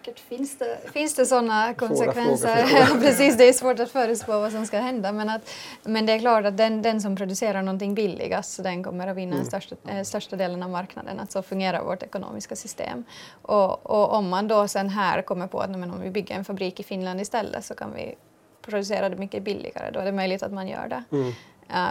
Säkert 0.06 0.20
finns 0.20 0.58
det, 0.58 0.80
finns 0.94 1.16
det 1.16 1.26
sådana 1.26 1.74
konsekvenser. 1.74 3.00
Precis, 3.02 3.38
det 3.38 3.50
är 3.50 3.54
svårt 3.54 3.80
att 3.80 3.92
förutspå 3.92 4.32
vad 4.32 4.52
som 4.52 4.66
ska 4.66 4.80
hända. 4.80 5.12
Men, 5.12 5.30
att, 5.30 5.50
men 5.84 6.06
det 6.06 6.14
är 6.14 6.20
klart 6.20 6.46
att 6.46 6.58
den, 6.58 6.82
den 6.82 7.02
som 7.02 7.16
producerar 7.16 7.62
någonting 7.62 7.96
billigast, 7.96 8.64
den 8.64 8.84
kommer 8.84 9.08
att 9.08 9.18
vinna 9.18 9.36
mm. 9.36 9.46
största, 9.46 9.76
äh, 9.88 10.04
största 10.04 10.36
delen 10.36 10.64
av 10.64 10.70
marknaden. 10.70 11.20
Att 11.20 11.32
så 11.32 11.42
fungerar 11.42 11.84
vårt 11.84 12.04
ekonomiska 12.04 12.56
system. 12.56 13.04
Och, 13.42 13.86
och 13.86 14.14
om 14.14 14.30
man 14.30 14.48
då 14.48 14.68
sen 14.68 14.90
här 14.90 15.22
kommer 15.22 15.48
på 15.48 15.60
att 15.60 15.70
men 15.70 15.92
om 15.92 16.02
vi 16.02 16.10
bygger 16.10 16.36
en 16.36 16.46
fabrik 16.46 16.80
i 16.80 16.84
Finland 16.84 17.22
istället 17.22 17.66
så 17.66 17.76
kan 17.76 17.94
vi 17.94 18.16
producera 18.62 19.10
det 19.10 19.16
mycket 19.16 19.44
billigare. 19.44 19.92
Då 19.92 20.00
är 20.00 20.06
det 20.06 20.12
möjligt 20.12 20.44
att 20.44 20.54
man 20.54 20.68
gör 20.68 20.88
det. 20.88 21.04
Mm. 21.12 21.28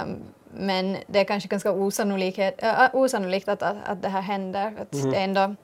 Um, 0.05 0.19
men 0.53 0.97
det 1.07 1.21
är 1.21 1.25
kanske 1.25 1.49
ganska 1.49 1.73
osannolikt, 1.73 2.39
äh, 2.39 2.89
osannolikt 2.93 3.49
att, 3.49 3.63
att, 3.63 3.77
att 3.85 4.03
det 4.03 4.09
här 4.09 4.21
händer. 4.21 4.75
Att 4.81 4.95
mm. 4.95 5.11
det 5.11 5.17
är 5.17 5.25
ändå, 5.25 5.55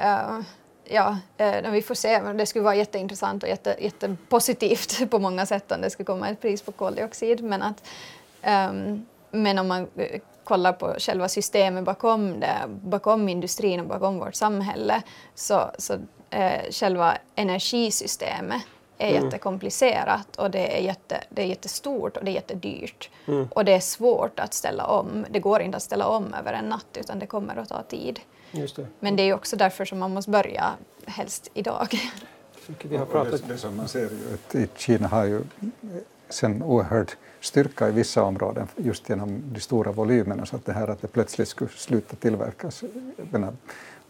uh, 0.00 0.44
ja, 0.90 1.18
eh, 1.36 1.70
vi 1.70 1.82
får 1.82 1.94
se. 1.94 2.20
Det 2.20 2.46
skulle 2.46 2.64
vara 2.64 2.74
jätteintressant 2.74 3.42
och 3.42 3.48
jätte, 3.48 3.76
jättepositivt 3.80 5.10
på 5.10 5.18
många 5.18 5.46
sätt 5.46 5.72
om 5.72 5.80
det 5.80 5.90
skulle 5.90 6.06
komma 6.06 6.28
ett 6.28 6.40
pris 6.40 6.62
på 6.62 6.72
koldioxid. 6.72 7.44
Men, 7.44 7.62
att, 7.62 7.88
um, 8.70 9.06
men 9.30 9.58
om 9.58 9.68
man 9.68 9.86
eh, 9.96 10.20
kollar 10.44 10.72
på 10.72 10.94
själva 10.98 11.28
systemet 11.28 11.84
bakom 11.84 12.40
det, 12.40 12.56
bakom 12.68 13.28
industrin 13.28 13.80
och 13.80 13.86
bakom 13.86 14.18
vårt 14.18 14.34
samhälle, 14.34 15.02
så, 15.34 15.70
så 15.78 15.94
eh, 16.30 16.70
själva 16.70 17.18
energisystemet 17.34 18.62
är 18.98 19.10
mm. 19.10 19.24
jättekomplicerat 19.24 20.36
och 20.36 20.50
det 20.50 20.78
är, 20.78 20.82
jätte, 20.82 21.24
det 21.28 21.42
är 21.42 21.46
jättestort 21.46 22.16
och 22.16 22.24
det 22.24 22.30
är 22.30 22.34
jättedyrt. 22.34 23.10
Mm. 23.26 23.48
Och 23.50 23.64
det 23.64 23.72
är 23.72 23.80
svårt 23.80 24.40
att 24.40 24.54
ställa 24.54 24.86
om. 24.86 25.26
Det 25.30 25.40
går 25.40 25.60
inte 25.60 25.76
att 25.76 25.82
ställa 25.82 26.06
om 26.06 26.34
över 26.34 26.52
en 26.52 26.64
natt 26.64 26.96
utan 27.00 27.18
det 27.18 27.26
kommer 27.26 27.56
att 27.56 27.68
ta 27.68 27.82
tid. 27.82 28.20
Det. 28.52 28.86
Men 29.00 29.16
det 29.16 29.22
är 29.22 29.34
också 29.34 29.56
därför 29.56 29.84
som 29.84 29.98
man 29.98 30.10
måste 30.10 30.30
börja 30.30 30.72
helst 31.06 31.50
idag. 31.54 31.88
Vi 32.82 32.96
har 32.96 33.06
pratat... 33.06 33.42
Det, 33.46 33.52
det 33.52 33.58
som 33.58 33.76
man 33.76 33.88
ser 33.88 34.00
ju 34.00 34.64
att 34.64 34.78
Kina 34.78 35.08
har 35.08 35.24
ju 35.24 35.42
sen 36.28 36.62
oerhörd 36.62 37.10
styrka 37.40 37.88
i 37.88 37.92
vissa 37.92 38.22
områden 38.22 38.68
just 38.76 39.08
genom 39.08 39.42
de 39.52 39.60
stora 39.60 39.92
volymerna 39.92 40.46
så 40.46 40.56
att 40.56 40.66
det 40.66 40.72
här 40.72 40.88
att 40.88 41.02
det 41.02 41.08
plötsligt 41.08 41.48
skulle 41.48 41.70
sluta 41.70 42.16
tillverkas. 42.16 42.84
Menar, 43.30 43.52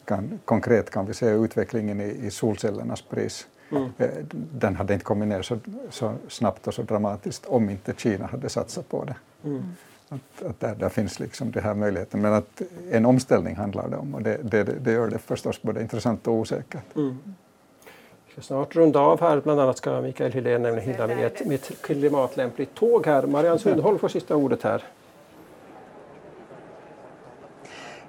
kan, 0.04 0.38
konkret 0.44 0.90
kan 0.90 1.06
vi 1.06 1.14
se 1.14 1.30
utvecklingen 1.30 2.00
i, 2.00 2.26
i 2.26 2.30
solcellernas 2.30 3.02
pris. 3.02 3.46
Mm. 3.70 3.92
Eh, 3.98 4.08
den 4.32 4.76
hade 4.76 4.92
inte 4.94 5.04
kommit 5.04 5.28
ner 5.28 5.42
så, 5.42 5.58
så, 5.90 6.14
snabbt 6.28 6.66
och 6.66 6.74
så 6.74 6.82
dramatiskt 6.82 7.46
om 7.46 7.70
inte 7.70 7.94
Kina 7.96 8.26
hade 8.26 8.48
satsat 8.48 8.88
på 8.88 9.04
det. 9.04 9.16
Mm. 9.44 9.62
Att, 10.12 10.46
att 10.46 10.60
där, 10.60 10.74
där, 10.74 10.88
finns 10.88 11.20
liksom 11.20 11.50
det 11.50 11.60
här 11.60 11.74
möjligheten. 11.74 12.20
Men 12.20 12.32
att 12.32 12.62
en 12.90 13.06
omställning 13.06 13.56
handlar 13.56 13.88
det 13.88 13.96
om 13.96 14.14
och 14.14 14.22
det, 14.22 14.38
det, 14.42 14.64
det 14.64 14.92
gör 14.92 15.08
det 15.08 15.18
förstås 15.18 15.62
både 15.62 15.80
intressant 15.82 16.26
och 16.26 16.34
osäkert. 16.34 16.96
Mm. 16.96 17.18
Vi 18.26 18.32
ska 18.32 18.42
snart 18.42 18.76
runda 18.76 19.00
av 19.00 19.20
här. 19.20 19.40
Bland 19.40 19.60
annat 19.60 19.76
ska 19.76 20.00
Mikael 20.00 20.32
Hillén 20.32 20.62
nämligen 20.62 20.90
hinna 20.90 21.06
med 21.06 21.26
ett, 21.26 21.46
med 21.46 21.54
ett 21.54 21.82
klimatlämpligt 21.82 22.74
tåg 22.74 23.06
här. 23.06 23.26
Marianne 23.26 23.58
Sundholm 23.58 23.98
får 23.98 24.08
sista 24.08 24.36
ordet 24.36 24.62
här. 24.62 24.82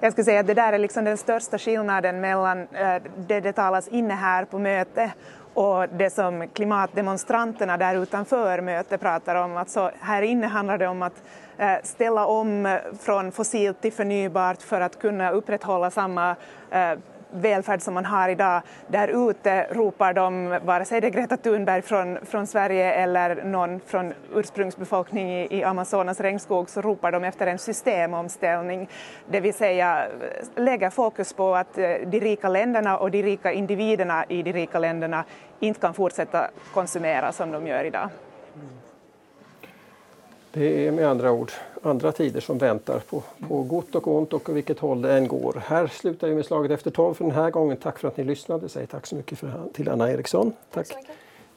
Jag 0.03 0.11
skulle 0.11 0.25
säga 0.25 0.39
att 0.39 0.47
det 0.47 0.53
där 0.53 0.73
är 0.73 0.77
liksom 0.77 1.05
den 1.05 1.17
största 1.17 1.57
skillnaden 1.57 2.21
mellan 2.21 2.59
eh, 2.61 3.01
det 3.27 3.39
det 3.39 3.53
talas 3.53 3.87
inne 3.87 4.13
här 4.13 4.45
på 4.45 4.59
mötet 4.59 5.11
och 5.53 5.89
det 5.89 6.09
som 6.09 6.47
klimatdemonstranterna 6.53 7.77
där 7.77 7.95
utanför 7.95 8.61
mötet 8.61 9.01
pratar 9.01 9.35
om. 9.35 9.57
Alltså 9.57 9.91
här 9.99 10.21
inne 10.21 10.47
handlar 10.47 10.77
det 10.77 10.87
om 10.87 11.01
att 11.01 11.23
eh, 11.57 11.75
ställa 11.83 12.25
om 12.25 12.65
eh, 12.65 12.77
från 12.99 13.31
fossilt 13.31 13.81
till 13.81 13.93
förnybart 13.93 14.61
för 14.61 14.81
att 14.81 14.99
kunna 14.99 15.31
upprätthålla 15.31 15.91
samma 15.91 16.35
välfärd 17.31 17.81
som 17.81 17.93
man 17.93 18.05
har 18.05 18.29
idag. 18.29 18.61
Där 18.87 19.29
ute 19.29 19.67
ropar 19.71 20.13
de, 20.13 20.59
vare 20.65 20.85
sig 20.85 21.01
det 21.01 21.07
är 21.07 21.11
Greta 21.11 21.37
Thunberg 21.37 21.81
från, 21.81 22.17
från 22.25 22.47
Sverige 22.47 22.93
eller 22.93 23.43
någon 23.43 23.79
från 23.79 24.13
ursprungsbefolkning 24.33 25.31
i, 25.31 25.47
i 25.59 25.63
Amazonas 25.63 26.19
regnskog, 26.19 26.69
så 26.69 26.81
ropar 26.81 27.11
de 27.11 27.23
efter 27.23 27.47
en 27.47 27.57
systemomställning. 27.57 28.89
Det 29.29 29.39
vill 29.39 29.53
säga 29.53 30.07
lägga 30.55 30.91
fokus 30.91 31.33
på 31.33 31.55
att 31.55 31.77
eh, 31.77 31.89
de 32.05 32.19
rika 32.19 32.49
länderna 32.49 32.97
och 32.97 33.11
de 33.11 33.23
rika 33.23 33.51
individerna 33.51 34.25
i 34.27 34.43
de 34.43 34.53
rika 34.53 34.79
länderna 34.79 35.23
inte 35.59 35.79
kan 35.79 35.93
fortsätta 35.93 36.47
konsumera 36.73 37.31
som 37.31 37.51
de 37.51 37.67
gör 37.67 37.83
idag. 37.83 38.09
Det 40.53 40.87
är 40.87 40.91
med 40.91 41.07
andra 41.07 41.31
ord 41.31 41.51
andra 41.81 42.11
tider 42.11 42.39
som 42.39 42.57
väntar 42.57 42.99
på, 42.99 43.23
på 43.47 43.63
gott 43.63 43.95
och 43.95 44.07
ont 44.07 44.33
och 44.33 44.57
vilket 44.57 44.79
håll 44.79 45.01
det 45.01 45.13
än 45.13 45.27
går. 45.27 45.63
Här 45.65 45.87
slutar 45.87 46.27
vi 46.27 46.35
med 46.35 46.45
slaget 46.45 46.71
efter 46.71 46.91
tolv 46.91 47.13
för 47.13 47.23
den 47.23 47.33
här 47.33 47.51
gången. 47.51 47.77
Tack 47.77 47.99
för 47.99 48.07
att 48.07 48.17
ni 48.17 48.23
lyssnade. 48.23 48.69
Säg 48.69 48.87
tack 48.87 49.07
så 49.07 49.15
mycket 49.15 49.39
för, 49.39 49.63
till 49.73 49.89
Anna 49.89 50.11
Eriksson. 50.11 50.53
Tack. 50.73 50.87
tack 50.87 51.05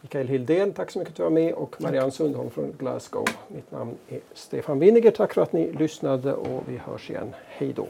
Mikael 0.00 0.28
Hildén, 0.28 0.72
tack 0.72 0.90
så 0.90 0.98
mycket 0.98 1.16
för 1.16 1.24
att 1.24 1.28
du 1.28 1.34
var 1.34 1.42
med 1.42 1.54
och 1.54 1.82
Marianne 1.82 2.10
Sundholm 2.10 2.50
från 2.50 2.72
Glasgow. 2.78 3.24
Mitt 3.48 3.70
namn 3.70 3.94
är 4.08 4.20
Stefan 4.34 4.78
Winniger. 4.78 5.10
Tack 5.10 5.34
för 5.34 5.42
att 5.42 5.52
ni 5.52 5.72
lyssnade 5.72 6.34
och 6.34 6.62
vi 6.68 6.76
hörs 6.76 7.10
igen. 7.10 7.34
Hej 7.48 7.72
då! 7.72 7.86